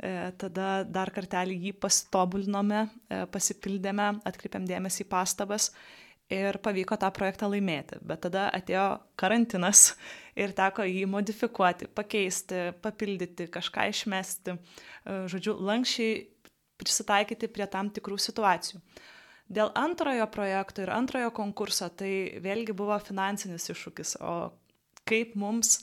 E, 0.00 0.30
tada 0.40 0.82
dar 0.88 1.10
kartelį 1.12 1.56
jį 1.66 1.72
pasitobulinome, 1.82 2.86
e, 3.10 3.24
pasipildėme, 3.32 4.12
atkreipėm 4.28 4.64
dėmesį 4.68 5.04
į 5.04 5.08
pastabas 5.10 5.70
ir 6.32 6.56
pavyko 6.62 6.96
tą 7.00 7.10
projektą 7.12 7.50
laimėti. 7.50 7.98
Bet 8.06 8.22
tada 8.24 8.46
atėjo 8.54 8.86
karantinas 9.20 9.90
ir 10.40 10.54
teko 10.56 10.86
jį 10.88 11.04
modifikuoti, 11.10 11.90
pakeisti, 11.92 12.70
papildyti, 12.80 13.50
kažką 13.52 13.90
išmesti. 13.92 14.56
E, 14.56 15.18
žodžiu, 15.32 15.58
lankščiai 15.58 16.22
prisitaikyti 16.80 17.50
prie 17.52 17.66
tam 17.68 17.90
tikrų 17.92 18.16
situacijų. 18.22 18.80
Dėl 19.50 19.72
antrojo 19.76 20.24
projekto 20.30 20.84
ir 20.84 20.92
antrojo 20.94 21.32
konkurso 21.34 21.90
tai 21.92 22.40
vėlgi 22.40 22.72
buvo 22.78 22.96
finansinis 23.02 23.66
iššūkis, 23.72 24.14
o 24.22 24.54
kaip 25.10 25.34
mums 25.34 25.80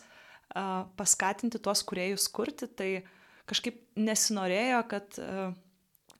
paskatinti 0.98 1.60
tuos 1.60 1.84
kuriejus 1.84 2.30
kurti, 2.32 2.70
tai 2.72 2.92
kažkaip 3.50 3.80
nesinorėjo, 4.00 4.82
kad 4.92 5.18
a, 5.22 5.48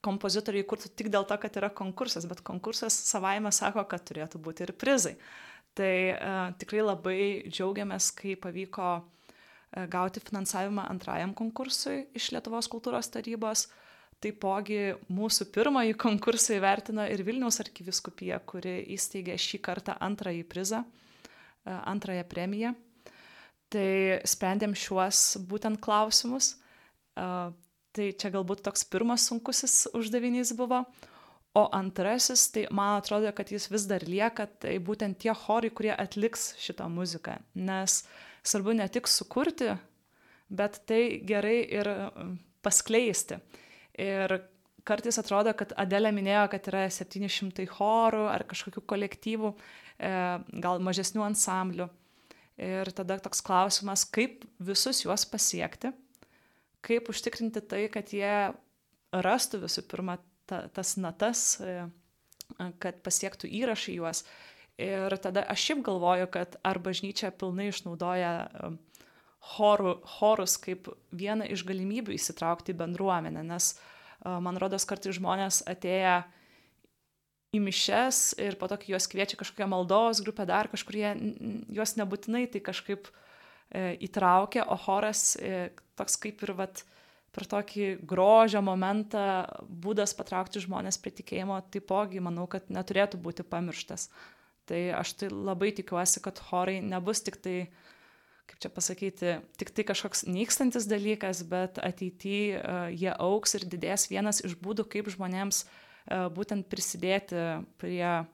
kompozitoriai 0.04 0.66
kurtų 0.68 0.92
tik 0.96 1.10
dėl 1.12 1.26
to, 1.28 1.36
kad 1.40 1.58
yra 1.58 1.70
konkursas, 1.74 2.28
bet 2.30 2.42
konkursas 2.46 2.94
savaime 3.08 3.52
sako, 3.54 3.84
kad 3.90 4.04
turėtų 4.08 4.40
būti 4.42 4.66
ir 4.66 4.74
prizai. 4.78 5.16
Tai 5.78 5.92
a, 6.14 6.34
tikrai 6.58 6.84
labai 6.84 7.20
džiaugiamės, 7.50 8.12
kai 8.18 8.38
pavyko 8.40 8.88
a, 8.94 9.02
gauti 9.90 10.22
finansavimą 10.24 10.88
antrajam 10.88 11.34
konkursui 11.36 12.06
iš 12.16 12.32
Lietuvos 12.34 12.70
kultūros 12.72 13.10
tarybos. 13.12 13.68
Taipogi 14.18 14.96
mūsų 15.14 15.46
pirmąjį 15.54 15.94
konkursą 16.02 16.56
įvertino 16.56 17.04
ir 17.06 17.20
Vilniaus 17.22 17.60
arkiviskupija, 17.62 18.40
kuri 18.42 18.80
įsteigė 18.96 19.36
šį 19.38 19.60
kartą 19.62 19.94
antrąjį 20.02 20.42
prizą, 20.50 20.80
e, 20.82 21.70
antrąją 21.70 22.24
premiją. 22.26 22.72
Tai 23.70 24.18
sprendėm 24.26 24.74
šiuos 24.74 25.36
būtent 25.46 25.78
klausimus. 25.84 26.56
Tai 27.18 28.08
čia 28.20 28.30
galbūt 28.30 28.62
toks 28.66 28.84
pirmas 28.86 29.24
sunkusis 29.26 29.88
uždavinys 29.96 30.52
buvo. 30.58 30.84
O 31.56 31.64
antrasis, 31.74 32.44
tai 32.54 32.66
man 32.70 32.98
atrodo, 33.00 33.30
kad 33.34 33.48
jis 33.50 33.66
vis 33.72 33.86
dar 33.90 34.04
lieka, 34.06 34.44
tai 34.62 34.76
būtent 34.84 35.16
tie 35.24 35.32
chorai, 35.34 35.70
kurie 35.74 35.94
atliks 35.94 36.52
šitą 36.60 36.86
muziką. 36.92 37.38
Nes 37.56 38.02
svarbu 38.46 38.76
ne 38.78 38.86
tik 38.92 39.08
sukurti, 39.10 39.72
bet 40.52 40.82
tai 40.86 41.18
gerai 41.26 41.56
ir 41.80 41.90
paskleisti. 42.62 43.40
Ir 43.98 44.36
kartais 44.86 45.18
atrodo, 45.20 45.52
kad 45.56 45.72
Adelė 45.80 46.12
minėjo, 46.14 46.44
kad 46.52 46.68
yra 46.70 46.84
700 46.92 47.66
chorų 47.72 48.26
ar 48.30 48.44
kažkokių 48.48 48.84
kolektyvų, 48.88 49.54
e, 49.54 50.12
gal 50.64 50.84
mažesnių 50.84 51.24
ansamblių. 51.32 51.88
Ir 52.58 52.90
tada 52.94 53.18
toks 53.22 53.42
klausimas, 53.44 54.04
kaip 54.04 54.44
visus 54.58 55.04
juos 55.04 55.24
pasiekti, 55.30 55.92
kaip 56.84 57.10
užtikrinti 57.10 57.62
tai, 57.64 57.86
kad 57.92 58.12
jie 58.14 58.52
rastų 59.12 59.62
visų 59.64 59.84
pirma 59.90 60.18
ta, 60.48 60.66
tas 60.74 60.96
natas, 61.00 61.58
e, 61.60 61.88
kad 62.82 63.02
pasiektų 63.04 63.50
įrašai 63.60 63.98
juos. 63.98 64.24
Ir 64.78 65.10
tada 65.18 65.42
aš 65.50 65.64
šiaip 65.66 65.82
galvoju, 65.88 66.28
kad 66.32 66.56
ar 66.66 66.78
bažnyčia 66.82 67.32
pilnai 67.34 67.70
išnaudoja 67.72 68.32
e, 68.46 68.72
chorų, 69.54 69.98
chorus 70.18 70.56
kaip 70.62 70.90
vieną 71.14 71.48
iš 71.50 71.64
galimybių 71.66 72.14
įsitraukti 72.16 72.74
į 72.74 72.80
bendruomenę, 72.82 73.44
nes 73.46 73.76
man 74.18 74.58
rodos 74.58 74.82
kartais 74.82 75.14
žmonės 75.14 75.60
atėję 75.70 76.16
į 77.54 77.60
mišes 77.62 78.34
ir 78.42 78.58
po 78.60 78.68
to, 78.68 78.76
kai 78.80 78.92
juos 78.92 79.06
kviečia 79.08 79.38
kažkokią 79.40 79.68
maldos 79.70 80.20
grupę, 80.24 80.44
dar 80.48 80.68
kažkur 80.68 80.98
jie, 80.98 81.12
juos 81.78 81.94
nebūtinai 81.96 82.48
tai 82.52 82.60
kažkaip 82.66 83.08
e, 83.08 83.27
įtraukia, 83.74 84.64
o 84.68 84.76
choras 84.80 85.34
e, 85.36 85.68
toks 85.98 86.16
kaip 86.22 86.42
ir 86.46 86.54
vat, 86.58 86.84
per 87.34 87.46
tokį 87.50 87.88
grožio 88.08 88.62
momentą 88.64 89.44
būdas 89.68 90.14
patraukti 90.16 90.62
žmonės 90.64 90.98
prie 91.02 91.12
tikėjimo, 91.20 91.60
taipogi 91.72 92.22
manau, 92.24 92.46
kad 92.50 92.70
neturėtų 92.72 93.20
būti 93.22 93.46
pamirštas. 93.46 94.08
Tai 94.68 94.80
aš 94.98 95.14
tai 95.20 95.28
labai 95.32 95.70
tikiuosi, 95.76 96.22
kad 96.24 96.40
chorai 96.48 96.80
nebus 96.84 97.22
tik 97.24 97.38
tai 97.44 97.58
kaip 98.48 98.62
čia 98.64 98.70
pasakyti, 98.72 99.32
tik 99.60 99.74
tai 99.76 99.84
kažkoks 99.84 100.24
nykstantis 100.24 100.86
dalykas, 100.88 101.42
bet 101.44 101.76
ateityje 101.84 102.62
jie 102.96 103.10
auks 103.12 103.58
ir 103.58 103.66
didės 103.68 104.06
vienas 104.08 104.40
iš 104.40 104.54
būdų, 104.56 104.86
kaip 104.88 105.10
žmonėms 105.12 105.66
uh, 105.66 105.74
būtent 106.08 106.68
prisidėti 106.68 107.64
prie, 107.80 108.24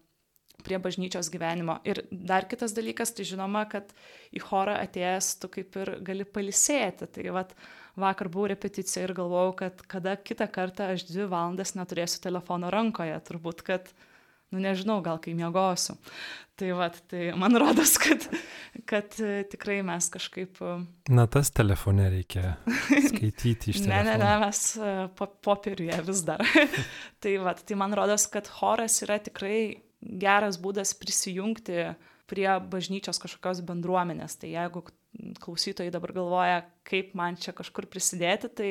prie 0.65 0.79
bažnyčios 0.81 1.31
gyvenimo. 1.33 1.79
Ir 1.89 2.05
dar 2.11 2.47
kitas 2.49 2.77
dalykas, 2.77 3.13
tai 3.17 3.27
žinoma, 3.29 3.65
kad 3.71 3.91
į 4.35 4.45
chorą 4.45 4.79
atėjęs 4.85 5.35
tu 5.43 5.51
kaip 5.53 5.77
ir 5.83 5.97
gali 6.07 6.25
palisėti. 6.25 7.09
Tai 7.17 7.27
vat, 7.37 7.53
vakar 8.01 8.31
buvau 8.33 8.53
repeticija 8.55 9.05
ir 9.09 9.15
galvojau, 9.17 9.53
kad 9.65 9.85
kada 9.91 10.17
kitą 10.17 10.49
kartą 10.53 10.93
aš 10.95 11.09
dvi 11.11 11.29
valandas 11.29 11.75
neturėsiu 11.79 12.23
telefono 12.25 12.73
rankoje, 12.73 13.19
turbūt, 13.29 13.67
kad 13.67 13.91
uh, 13.91 14.11
nu 14.55 14.63
nežinau, 14.63 15.01
gal 15.05 15.19
kai 15.23 15.35
miegosiu. 15.37 15.97
Tai 16.55 16.69
vat, 16.79 17.01
tai 17.11 17.33
man 17.39 17.57
rodos, 17.63 17.97
kad, 17.99 18.27
kad 18.89 19.17
tikrai 19.51 19.81
mes 19.87 20.07
kažkaip... 20.15 20.61
E, 20.63 20.77
Na, 21.15 21.27
tas 21.31 21.51
telefone 21.55 22.07
reikia 22.13 22.55
skaityti 22.63 23.75
iš 23.75 23.83
tikrųjų. 23.83 23.91
ne, 23.91 24.03
ne, 24.07 24.15
ne, 24.23 24.35
mes 24.45 24.63
po, 25.19 25.29
popieriuje 25.49 25.99
vis 26.07 26.23
dar. 26.29 26.45
tai 27.25 27.35
vat, 27.43 27.65
tai 27.67 27.79
man 27.81 27.97
rodos, 27.99 28.29
kad 28.31 28.51
choras 28.61 29.01
yra 29.07 29.19
tikrai 29.23 29.59
geras 30.05 30.59
būdas 30.61 30.95
prisijungti 31.01 31.95
prie 32.31 32.49
bažnyčios 32.71 33.21
kažkokios 33.23 33.63
bendruomenės. 33.67 34.37
Tai 34.41 34.51
jeigu 34.53 34.85
klausytojai 35.45 35.93
dabar 35.95 36.13
galvoja, 36.17 36.61
kaip 36.89 37.15
man 37.19 37.39
čia 37.41 37.55
kažkur 37.57 37.89
prisidėti, 37.91 38.51
tai 38.51 38.71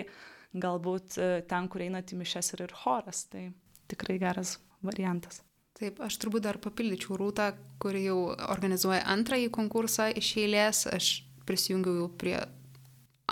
galbūt 0.54 1.18
e, 1.18 1.32
ten, 1.50 1.70
kur 1.72 1.84
einat 1.86 2.14
į 2.14 2.20
mišes 2.22 2.54
yra 2.58 2.68
ir 2.68 2.76
choras. 2.78 3.26
Tai 3.32 3.48
tikrai 3.92 4.20
geras 4.22 4.58
variantas. 4.86 5.42
Taip, 5.80 6.02
aš 6.06 6.20
turbūt 6.22 6.46
dar 6.46 6.60
papildyčiau 6.62 7.18
rūtą, 7.18 7.54
kuri 7.82 8.06
jau 8.06 8.18
organizuoja 8.54 9.02
antrąjį 9.10 9.50
konkursą 9.54 10.12
iš 10.20 10.36
eilės. 10.44 10.84
Aš 10.90 11.14
prisijungiau 11.48 12.04
jau 12.04 12.10
prie 12.20 12.38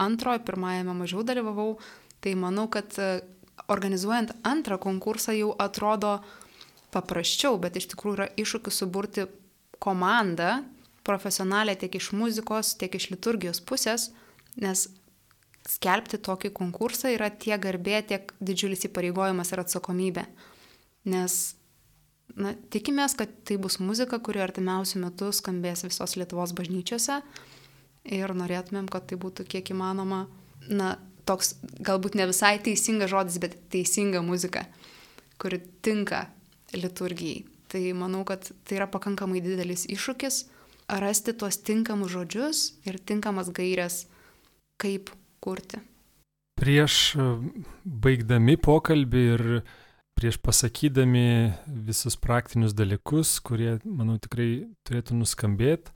antrojo, 0.01 0.41
pirmajame 0.47 0.95
mažiau 0.97 1.25
dalyvavau. 1.27 1.75
Tai 2.21 2.33
manau, 2.37 2.67
kad 2.73 2.97
e, 3.01 3.11
organizuojant 3.71 4.33
antrą 4.47 4.79
konkursą 4.81 5.35
jau 5.37 5.51
atrodo 5.61 6.19
paprasčiau, 6.93 7.57
bet 7.61 7.79
iš 7.79 7.89
tikrųjų 7.93 8.17
yra 8.17 8.27
iššūkis 8.39 8.81
suburti 8.83 9.27
komandą, 9.81 10.61
profesionalę 11.07 11.75
tiek 11.75 11.95
iš 11.97 12.11
muzikos, 12.13 12.75
tiek 12.77 12.93
iš 12.95 13.09
liturgijos 13.13 13.61
pusės, 13.65 14.11
nes 14.61 14.87
skelbti 15.69 16.19
tokį 16.21 16.51
konkursą 16.57 17.11
yra 17.13 17.29
tiek 17.29 17.61
garbė, 17.61 18.01
tiek 18.07 18.33
didžiulis 18.41 18.85
įpareigojimas 18.89 19.53
ir 19.53 19.63
atsakomybė. 19.63 20.25
Nes 21.11 21.37
na, 22.37 22.53
tikimės, 22.73 23.15
kad 23.17 23.31
tai 23.47 23.57
bus 23.61 23.79
muzika, 23.81 24.19
kuri 24.21 24.43
artimiausių 24.43 25.01
metų 25.05 25.31
skambės 25.37 25.85
visos 25.87 26.17
Lietuvos 26.17 26.53
bažnyčiose 26.57 27.21
ir 28.09 28.33
norėtumėm, 28.33 28.89
kad 28.91 29.07
tai 29.09 29.17
būtų 29.21 29.45
kiek 29.49 29.73
įmanoma, 29.73 30.25
na, 30.69 30.95
toks 31.29 31.55
galbūt 31.85 32.17
ne 32.17 32.27
visai 32.29 32.57
teisingas 32.63 33.11
žodis, 33.13 33.37
bet 33.41 33.57
teisinga 33.73 34.23
muzika, 34.25 34.65
kuri 35.41 35.61
tinka 35.85 36.25
liturgijai. 36.75 37.45
Tai 37.71 37.81
manau, 37.95 38.25
kad 38.27 38.49
tai 38.67 38.81
yra 38.81 38.87
pakankamai 38.91 39.39
didelis 39.43 39.85
iššūkis 39.87 40.41
rasti 40.99 41.33
tuos 41.33 41.59
tinkamus 41.63 42.11
žodžius 42.11 42.63
ir 42.83 42.99
tinkamas 42.99 43.51
gairias, 43.55 44.05
kaip 44.81 45.11
kurti. 45.39 45.79
Prieš 46.59 46.97
e, 47.15 47.27
baigdami 47.85 48.57
pokalbį 48.59 49.21
ir 49.35 49.45
prieš 50.19 50.37
pasakydami 50.43 51.53
visus 51.87 52.17
praktinius 52.19 52.75
dalykus, 52.77 53.39
kurie, 53.39 53.79
manau, 53.85 54.19
tikrai 54.21 54.67
turėtų 54.85 55.17
nuskambėti, 55.17 55.95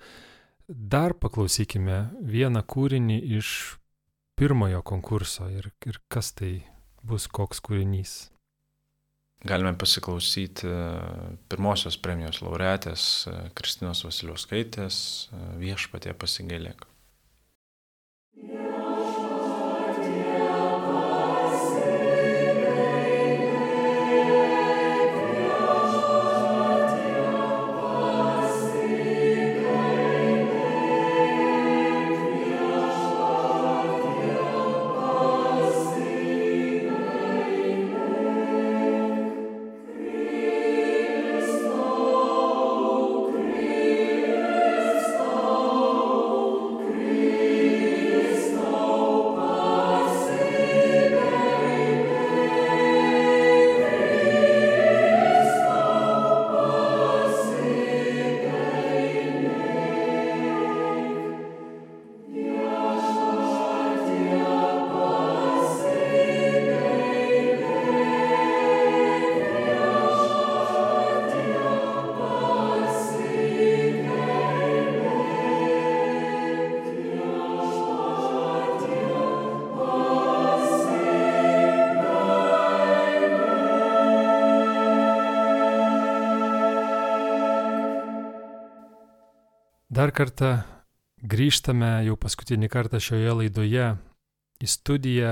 dar 0.65 1.13
paklausykime 1.13 1.99
vieną 2.25 2.63
kūrinį 2.65 3.19
iš 3.37 3.49
pirmojo 4.39 4.81
konkurso 4.81 5.49
ir, 5.51 5.69
ir 5.85 5.99
kas 6.09 6.33
tai 6.33 6.55
bus, 7.05 7.27
koks 7.27 7.61
kūrinys. 7.61 8.15
Galime 9.45 9.75
pasiklausyti 9.77 10.65
e, 10.65 10.77
pirmosios 11.51 11.99
premijos 12.01 12.41
laureatės 12.41 13.05
e, 13.29 13.35
Kristinos 13.57 14.01
Vasiliauskaitės 14.07 14.97
viešpatie 15.61 16.15
pasigailėk. 16.17 16.87
Dar 89.95 90.11
kartą 90.11 90.57
grįžtame 91.23 92.01
jau 92.03 92.17
paskutinį 92.19 92.67
kartą 92.67 92.99
šioje 92.99 93.35
laidoje 93.39 93.85
į 94.59 94.67
studiją 94.67 95.29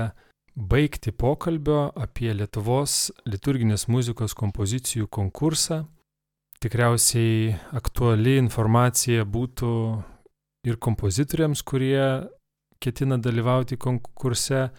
baigti 0.56 1.12
pokalbio 1.12 1.90
apie 2.00 2.30
Lietuvos 2.32 3.10
liturginės 3.28 3.84
muzikos 3.92 4.32
kompozicijų 4.32 5.10
konkursą. 5.12 5.82
Tikriausiai 6.64 7.52
aktuali 7.76 8.38
informacija 8.40 9.26
būtų 9.28 9.74
ir 10.64 10.80
kompozitoriams, 10.80 11.60
kurie 11.60 12.24
ketina 12.80 13.20
dalyvauti 13.20 13.76
konkurse. 13.76 14.70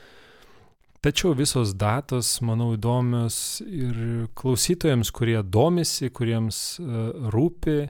Tačiau 0.98 1.38
visos 1.38 1.78
datos, 1.78 2.40
manau, 2.42 2.72
įdomios 2.74 3.62
ir 3.62 4.26
klausytojams, 4.34 5.14
kurie 5.14 5.44
domisi, 5.46 6.10
kuriems 6.10 6.66
uh, 6.82 7.30
rūpi 7.30 7.84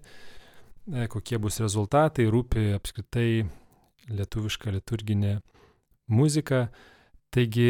kokie 1.11 1.39
bus 1.41 1.59
rezultatai, 1.63 2.27
rūpi 2.31 2.73
apskritai 2.75 3.45
lietuviška 4.11 4.73
liturginė 4.75 5.39
muzika. 6.11 6.67
Taigi, 7.33 7.69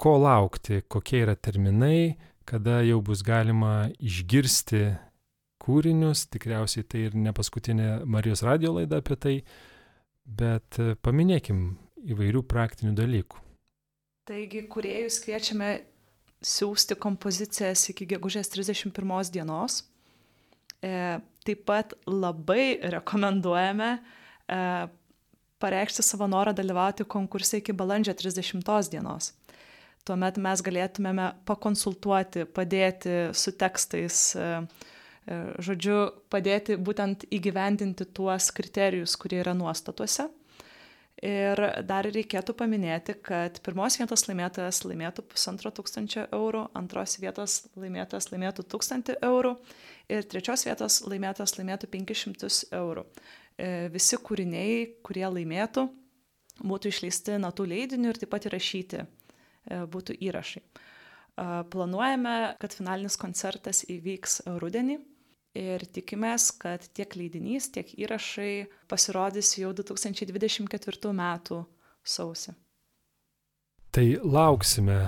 ko 0.00 0.16
laukti, 0.22 0.82
kokie 0.88 1.22
yra 1.26 1.34
terminai, 1.36 2.16
kada 2.48 2.80
jau 2.86 3.00
bus 3.04 3.22
galima 3.26 3.90
išgirsti 4.02 4.84
kūrinius, 5.62 6.26
tikriausiai 6.32 6.86
tai 6.86 7.06
ir 7.08 7.16
ne 7.18 7.32
paskutinė 7.34 8.02
Marijos 8.10 8.42
radio 8.46 8.74
laida 8.78 8.98
apie 9.02 9.18
tai, 9.18 9.36
bet 10.26 10.78
paminėkim 11.02 11.64
įvairių 12.02 12.42
praktinių 12.50 12.96
dalykų. 12.98 13.42
Taigi, 14.26 14.64
kuriejus 14.70 15.18
kviečiame 15.22 15.72
siūsti 16.42 16.96
kompozicijas 16.98 17.84
iki 17.90 18.06
gegužės 18.14 18.50
31 18.54 19.30
dienos. 19.34 19.82
E, 20.82 21.18
taip 21.46 21.64
pat 21.68 21.94
labai 22.06 22.78
rekomenduojame 22.94 23.90
e, 23.98 24.62
pareikšti 25.62 26.04
savo 26.04 26.26
norą 26.30 26.54
dalyvauti 26.56 27.06
konkurse 27.06 27.62
iki 27.62 27.74
balandžio 27.76 28.14
30 28.18 28.90
dienos. 28.90 29.32
Tuomet 30.02 30.38
mes 30.42 30.62
galėtumėme 30.66 31.28
pakonsultuoti, 31.46 32.48
padėti 32.50 33.30
su 33.38 33.52
tekstais, 33.54 34.22
e, 34.34 34.48
e, 35.30 35.40
žodžiu, 35.62 35.98
padėti 36.32 36.74
būtent 36.76 37.28
įgyvendinti 37.30 38.08
tuos 38.10 38.50
kriterijus, 38.54 39.14
kurie 39.16 39.38
yra 39.44 39.54
nuostatuose. 39.54 40.26
Ir 41.22 41.60
dar 41.86 42.08
reikėtų 42.10 42.54
paminėti, 42.58 43.14
kad 43.22 43.60
pirmos 43.62 43.94
vietos 44.00 44.24
laimėtojas 44.26 44.80
laimėtų 44.82 45.22
pusantro 45.30 45.70
tūkstančio 45.70 46.24
eurų, 46.34 46.64
antros 46.74 47.14
vietos 47.22 47.60
laimėtojas 47.78 48.26
laimėtų 48.32 48.64
tūkstantį 48.72 49.20
eurų 49.28 49.52
ir 50.10 50.26
trečios 50.26 50.66
vietos 50.66 50.96
laimėtojas 51.06 51.54
laimėtų 51.60 51.92
500 51.92 52.74
eurų. 52.74 53.06
E, 53.54 53.68
visi 53.94 54.18
kūriniai, 54.18 54.80
kurie 55.06 55.28
laimėtų, 55.30 55.86
būtų 56.58 56.90
išleisti 56.90 57.38
natų 57.38 57.68
leidiniu 57.70 58.10
ir 58.10 58.18
taip 58.18 58.34
pat 58.34 58.50
įrašyti 58.50 59.04
e, 59.04 59.06
būtų 59.94 60.18
įrašai. 60.26 60.64
Planuojame, 61.72 62.34
kad 62.60 62.74
finalinis 62.76 63.14
koncertas 63.16 63.86
įvyks 63.88 64.42
rudenį 64.60 64.98
ir 65.58 65.84
tikimės, 65.92 66.50
kad 66.60 66.84
tiek 66.96 67.16
leidinys, 67.16 67.68
tiek 67.72 67.88
įrašai 67.98 68.66
pasirodys 68.90 69.54
jau 69.58 69.72
2024 69.76 71.12
m. 71.12 71.24
sausį. 72.02 72.54
Tai 73.92 74.06
lauksime 74.24 74.98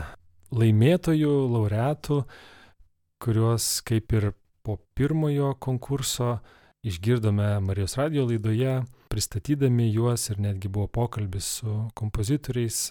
laimėtojų, 0.54 1.32
laureatų, 1.54 2.18
kuriuos 3.24 3.68
kaip 3.88 4.12
ir 4.12 4.32
po 4.64 4.76
pirmojo 4.96 5.54
konkurso 5.60 6.38
išgirdome 6.84 7.48
Marijos 7.64 7.96
radio 7.96 8.26
laidoje, 8.28 8.82
pristatydami 9.08 9.88
juos 9.94 10.28
ir 10.30 10.40
netgi 10.42 10.68
buvo 10.68 10.90
pokalbis 10.92 11.48
su 11.60 11.78
kompozitoriais, 11.96 12.90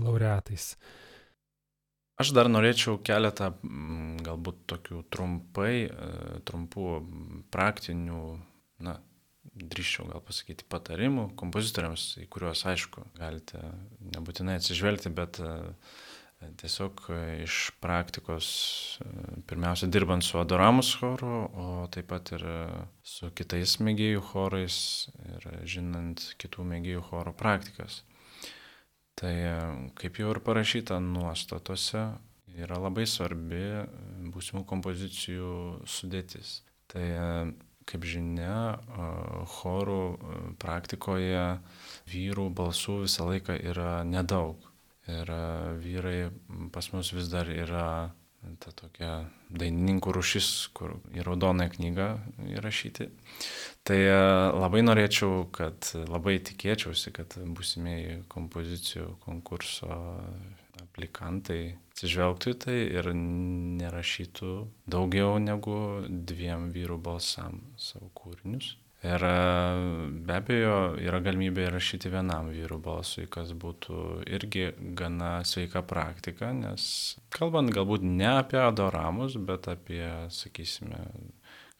laureatais. 0.00 0.72
Aš 2.20 2.34
dar 2.36 2.50
norėčiau 2.52 2.98
keletą 3.00 3.54
mm, 3.64 4.18
galbūt 4.26 4.64
tokių 4.68 5.04
trumpai, 5.14 5.74
e, 5.88 6.40
trumpų 6.44 6.88
praktinių 7.54 8.24
na, 8.84 8.98
drįščiau 9.56 10.10
gal 10.10 10.20
pasakyti, 10.24 10.66
patarimų 10.68 11.30
kompozitoriams, 11.40 12.06
į 12.20 12.28
kuriuos, 12.32 12.66
aišku, 12.68 13.06
galite 13.16 13.62
nebūtinai 14.12 14.58
atsižvelgti, 14.60 15.12
bet 15.16 15.40
e, 15.40 15.54
tiesiog 16.60 17.06
iš 17.46 17.62
praktikos, 17.80 18.50
e, 19.00 19.40
pirmiausia, 19.48 19.88
dirbant 19.88 20.24
su 20.26 20.36
Adoramus 20.42 20.92
choru, 21.00 21.40
o 21.48 21.66
taip 21.94 22.10
pat 22.12 22.34
ir 22.36 22.44
su 23.00 23.32
kitais 23.32 23.78
mėgėjų 23.80 24.28
chorais 24.34 24.78
ir 25.24 25.50
žinant 25.64 26.34
kitų 26.40 26.68
mėgėjų 26.74 27.08
choro 27.08 27.32
praktikas. 27.32 28.02
Tai, 29.18 29.34
kaip 29.98 30.20
jau 30.20 30.30
ir 30.32 30.40
parašyta 30.44 31.00
nuostatose, 31.02 32.04
yra 32.60 32.78
labai 32.80 33.06
svarbi 33.08 33.64
būsimų 34.32 34.64
kompozicijų 34.68 35.50
sudėtis. 35.88 36.60
Tai 36.90 37.04
kaip 37.90 38.06
žinia, 38.06 38.78
chorų 39.58 40.02
praktikoje 40.62 41.44
vyrų 42.10 42.48
balsų 42.54 43.00
visą 43.04 43.26
laiką 43.30 43.56
yra 43.72 44.00
nedaug. 44.06 44.62
Ir 45.10 45.30
vyrai 45.82 46.30
pas 46.70 46.86
mus 46.94 47.10
vis 47.16 47.30
dar 47.32 47.50
yra 47.50 48.12
ta 48.60 48.72
tokia 48.76 49.10
dainininkų 49.52 50.14
rušis, 50.16 50.48
kur 50.76 50.96
į 51.12 51.24
raudoną 51.26 51.68
knygą 51.74 52.08
įrašyti. 52.56 53.10
Tai 53.86 53.98
labai 54.56 54.82
norėčiau, 54.84 55.44
kad 55.52 55.92
labai 56.08 56.38
tikėčiausi, 56.44 57.12
kad 57.16 57.36
būsimieji 57.56 58.22
kompozicijų 58.32 59.14
konkurso 59.24 60.00
aplikantai 60.80 61.60
atsižvelgtų 61.92 62.54
į 62.54 62.58
tai 62.64 62.76
ir 62.96 63.10
nerašytų 63.14 64.52
daugiau 64.90 65.36
negu 65.42 65.76
dviem 66.08 66.70
vyrų 66.74 67.00
balsam 67.04 67.60
savo 67.76 68.08
kūrinius. 68.16 68.74
Ir 69.00 69.22
be 70.26 70.34
abejo 70.36 70.74
yra 71.00 71.22
galimybė 71.24 71.70
įrašyti 71.70 72.10
vienam 72.12 72.50
vyrų 72.52 72.76
balsui, 72.84 73.24
kas 73.32 73.54
būtų 73.56 74.26
irgi 74.28 74.66
gana 74.98 75.38
sveika 75.48 75.80
praktika, 75.80 76.50
nes 76.52 77.16
kalbant 77.32 77.72
galbūt 77.72 78.04
ne 78.04 78.28
apie 78.34 78.60
adoramus, 78.60 79.38
bet 79.40 79.70
apie, 79.72 80.04
sakysime, 80.36 81.00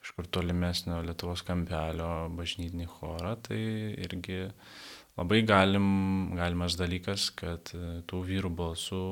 kažkur 0.01 0.31
tolimesnio 0.33 0.97
Lietuvos 1.05 1.45
kampelio 1.45 2.09
bažnytinį 2.33 2.89
chorą, 2.89 3.35
tai 3.45 3.61
irgi 4.01 4.41
labai 5.19 5.43
galim, 5.45 5.87
galimas 6.39 6.79
dalykas, 6.79 7.29
kad 7.37 7.69
e, 7.77 8.01
tų 8.09 8.25
vyrų 8.31 8.49
balsų 8.63 9.05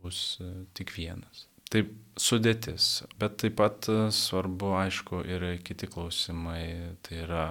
bus 0.00 0.38
e, 0.40 0.50
tik 0.72 0.96
vienas. 0.96 1.49
Taip 1.70 1.92
sudėtis, 2.20 2.86
bet 3.20 3.38
taip 3.40 3.56
pat 3.60 3.88
e, 3.90 3.98
svarbu, 4.14 4.72
aišku, 4.80 5.22
ir 5.28 5.44
kiti 5.64 5.88
klausimai, 5.90 6.96
tai 7.06 7.22
yra 7.24 7.44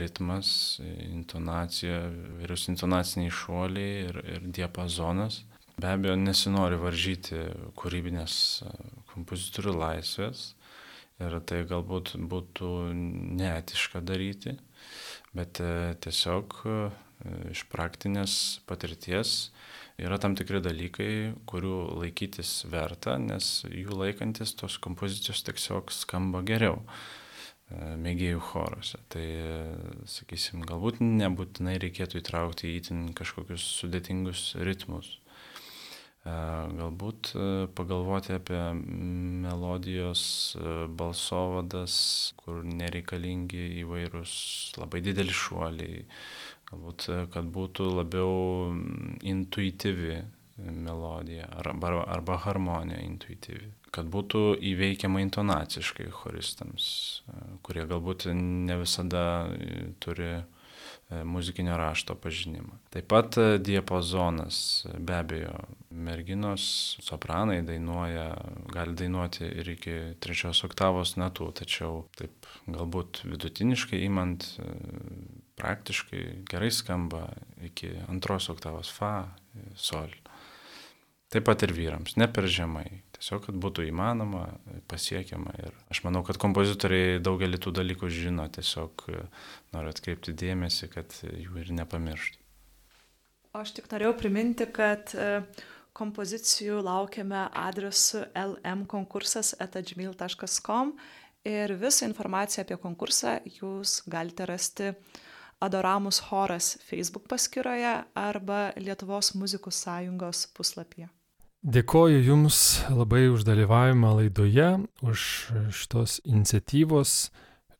ritmas, 0.00 0.78
intonacija, 1.10 2.04
vyrius 2.40 2.68
intonaciniai 2.72 3.32
šuoliai 3.34 3.96
ir, 4.06 4.20
ir 4.36 4.46
diapazonas. 4.60 5.42
Be 5.74 5.90
abejo, 5.90 6.14
nesinori 6.20 6.78
varžyti 6.78 7.40
kūrybinės 7.80 8.36
kompozitorių 9.10 9.74
laisvės 9.80 10.52
ir 11.22 11.34
tai 11.46 11.64
galbūt 11.66 12.14
būtų 12.30 12.68
neetiška 13.40 14.02
daryti, 14.06 14.54
bet 15.34 15.58
tiesiog 16.04 16.54
iš 17.50 17.64
praktinės 17.72 18.36
patirties 18.68 19.34
yra 20.00 20.18
tam 20.18 20.34
tikri 20.38 20.60
dalykai, 20.64 21.10
kurių 21.48 21.74
laikytis 22.00 22.64
verta, 22.70 23.16
nes 23.22 23.62
jų 23.68 23.98
laikantis 24.00 24.54
tos 24.58 24.78
kompozicijos 24.82 25.44
tiesiog 25.46 25.92
skamba 25.94 26.42
geriau 26.46 26.80
e, 26.82 27.94
mėgėjų 28.02 28.40
choruose. 28.50 28.98
Tai, 29.14 29.26
sakysim, 30.10 30.64
galbūt 30.66 31.02
nebūtinai 31.04 31.76
reikėtų 31.82 32.22
įtraukti 32.22 32.72
į 32.72 32.80
itin 32.80 33.04
kažkokius 33.14 33.66
sudėtingus 33.82 34.48
ritmus. 34.66 35.12
E, 36.26 36.34
galbūt 36.80 37.30
e, 37.38 37.48
pagalvoti 37.78 38.34
apie 38.34 38.64
melodijos 39.46 40.24
balsovadas, 40.98 41.94
kur 42.42 42.64
nereikalingi 42.66 43.68
įvairūs 43.84 44.34
labai 44.82 45.04
dideli 45.06 45.38
šuoliai, 45.44 46.02
Galbūt, 46.70 47.08
e, 47.10 47.20
kad 47.32 47.50
būtų 47.54 47.90
labiau 47.98 48.32
mm, 48.72 49.18
intuityvi 49.34 50.22
melodija 50.64 51.48
arba, 51.58 51.96
arba 52.06 52.38
harmonija 52.44 53.00
intuityvi. 53.02 53.72
Kad 53.94 54.08
būtų 54.10 54.56
įveikiama 54.72 55.22
intonaciškai 55.26 56.08
choristams, 56.14 56.86
e, 57.28 57.38
kurie 57.66 57.86
galbūt 57.90 58.28
ne 58.34 58.80
visada 58.80 59.24
e, 59.54 59.88
turi 60.02 60.34
muzikinio 61.28 61.76
rašto 61.76 62.14
pažinimą. 62.18 62.78
Taip 62.90 63.06
pat 63.12 63.36
diapazonas, 63.60 64.56
be 64.98 65.14
abejo, 65.14 65.52
merginos 65.92 66.64
sopranai 67.04 67.58
dainuoja, 67.62 68.24
gali 68.72 68.96
dainuoti 68.98 69.44
ir 69.44 69.68
iki 69.76 69.96
trečios 70.24 70.64
oktavos 70.66 71.14
natų, 71.20 71.50
tačiau 71.60 72.06
taip 72.18 72.48
galbūt 72.64 73.20
vidutiniškai 73.28 74.00
įmant 74.08 74.48
praktiškai 75.60 76.22
gerai 76.50 76.70
skamba 76.74 77.28
iki 77.64 77.92
antros 78.08 78.50
oktavos 78.52 78.90
fa, 78.92 79.14
sol. 79.76 80.12
Taip 81.34 81.48
pat 81.48 81.64
ir 81.66 81.72
vyrams, 81.74 82.14
ne 82.20 82.28
per 82.30 82.46
žemai. 82.50 82.86
Tiesiog, 83.16 83.46
kad 83.48 83.56
būtų 83.58 83.88
įmanoma, 83.88 84.44
pasiekiama. 84.90 85.54
Ir 85.64 85.74
aš 85.90 86.04
manau, 86.06 86.22
kad 86.26 86.38
kompozitoriai 86.42 87.18
daugelį 87.22 87.58
tų 87.64 87.72
dalykų 87.80 88.10
žino, 88.12 88.46
tiesiog 88.54 89.06
noriu 89.74 89.90
atkreipti 89.90 90.34
dėmesį, 90.44 90.90
kad 90.92 91.16
jų 91.24 91.62
ir 91.62 91.72
nepamirštų. 91.80 92.38
O 93.54 93.62
aš 93.62 93.70
tik 93.76 93.90
norėjau 93.90 94.14
priminti, 94.18 94.66
kad 94.74 95.12
e, 95.14 95.42
kompozicijų 95.94 96.80
laukiame 96.82 97.44
adresu 97.54 98.24
lmkonkursas 98.34 99.54
etagmail.com 99.62 100.90
ir 101.46 101.74
visą 101.78 102.08
informaciją 102.10 102.64
apie 102.64 102.78
konkursą 102.82 103.36
jūs 103.60 104.00
galite 104.10 104.48
rasti 104.50 104.90
Adoramus 105.60 106.20
choras 106.20 106.78
Facebook 106.86 107.28
paskyroje 107.30 108.04
arba 108.14 108.72
Lietuvos 108.76 109.34
muzikų 109.38 109.72
sąjungos 109.72 110.46
puslapyje. 110.56 111.08
Dėkoju 111.64 112.18
Jums 112.20 112.58
labai 112.92 113.30
už 113.32 113.46
dalyvavimą 113.48 114.10
laidoje, 114.18 114.68
už 115.00 115.20
šitos 115.72 116.18
iniciatyvos 116.24 117.30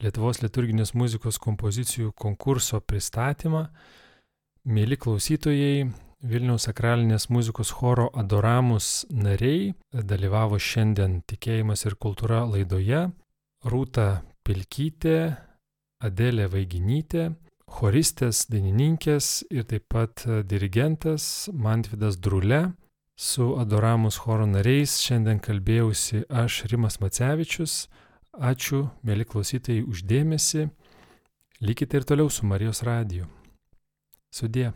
Lietuvos 0.00 0.40
liturginės 0.42 0.94
muzikos 0.96 1.36
kompozicijų 1.38 2.14
konkurso 2.16 2.80
pristatymą. 2.80 3.66
Mėly 4.64 4.96
klausytojai, 4.96 5.90
Vilniaus 6.24 6.64
sakralinės 6.64 7.28
muzikos 7.28 7.68
choro 7.76 8.06
Adoramus 8.16 9.04
nariai 9.12 9.74
dalyvavo 9.92 10.56
šiandien 10.56 11.18
Tikėjimas 11.28 11.84
ir 11.84 11.98
kultūra 12.00 12.46
laidoje 12.48 13.10
Rūta 13.68 14.22
Pilkytė, 14.44 15.18
Adelė 16.04 16.48
Vaiginytė, 16.52 17.26
choristės, 17.74 18.44
dainininkės 18.52 19.44
ir 19.52 19.66
taip 19.70 19.88
pat 19.92 20.24
e, 20.26 20.42
dirigentas 20.46 21.48
Mantvidas 21.52 22.18
Drule. 22.22 22.74
Su 23.14 23.52
Adoramus 23.60 24.18
choro 24.22 24.46
nariais 24.50 24.96
šiandien 25.02 25.40
kalbėjausi 25.42 26.24
aš 26.42 26.64
Rimas 26.70 27.00
Macevičius. 27.02 27.84
Ačiū, 28.34 28.88
mėly 29.06 29.26
klausytojai, 29.30 29.84
uždėmesi. 29.86 30.68
Likite 31.62 32.00
ir 32.00 32.06
toliau 32.08 32.30
su 32.30 32.46
Marijos 32.50 32.82
radiju. 32.86 33.28
Sudė. 34.34 34.72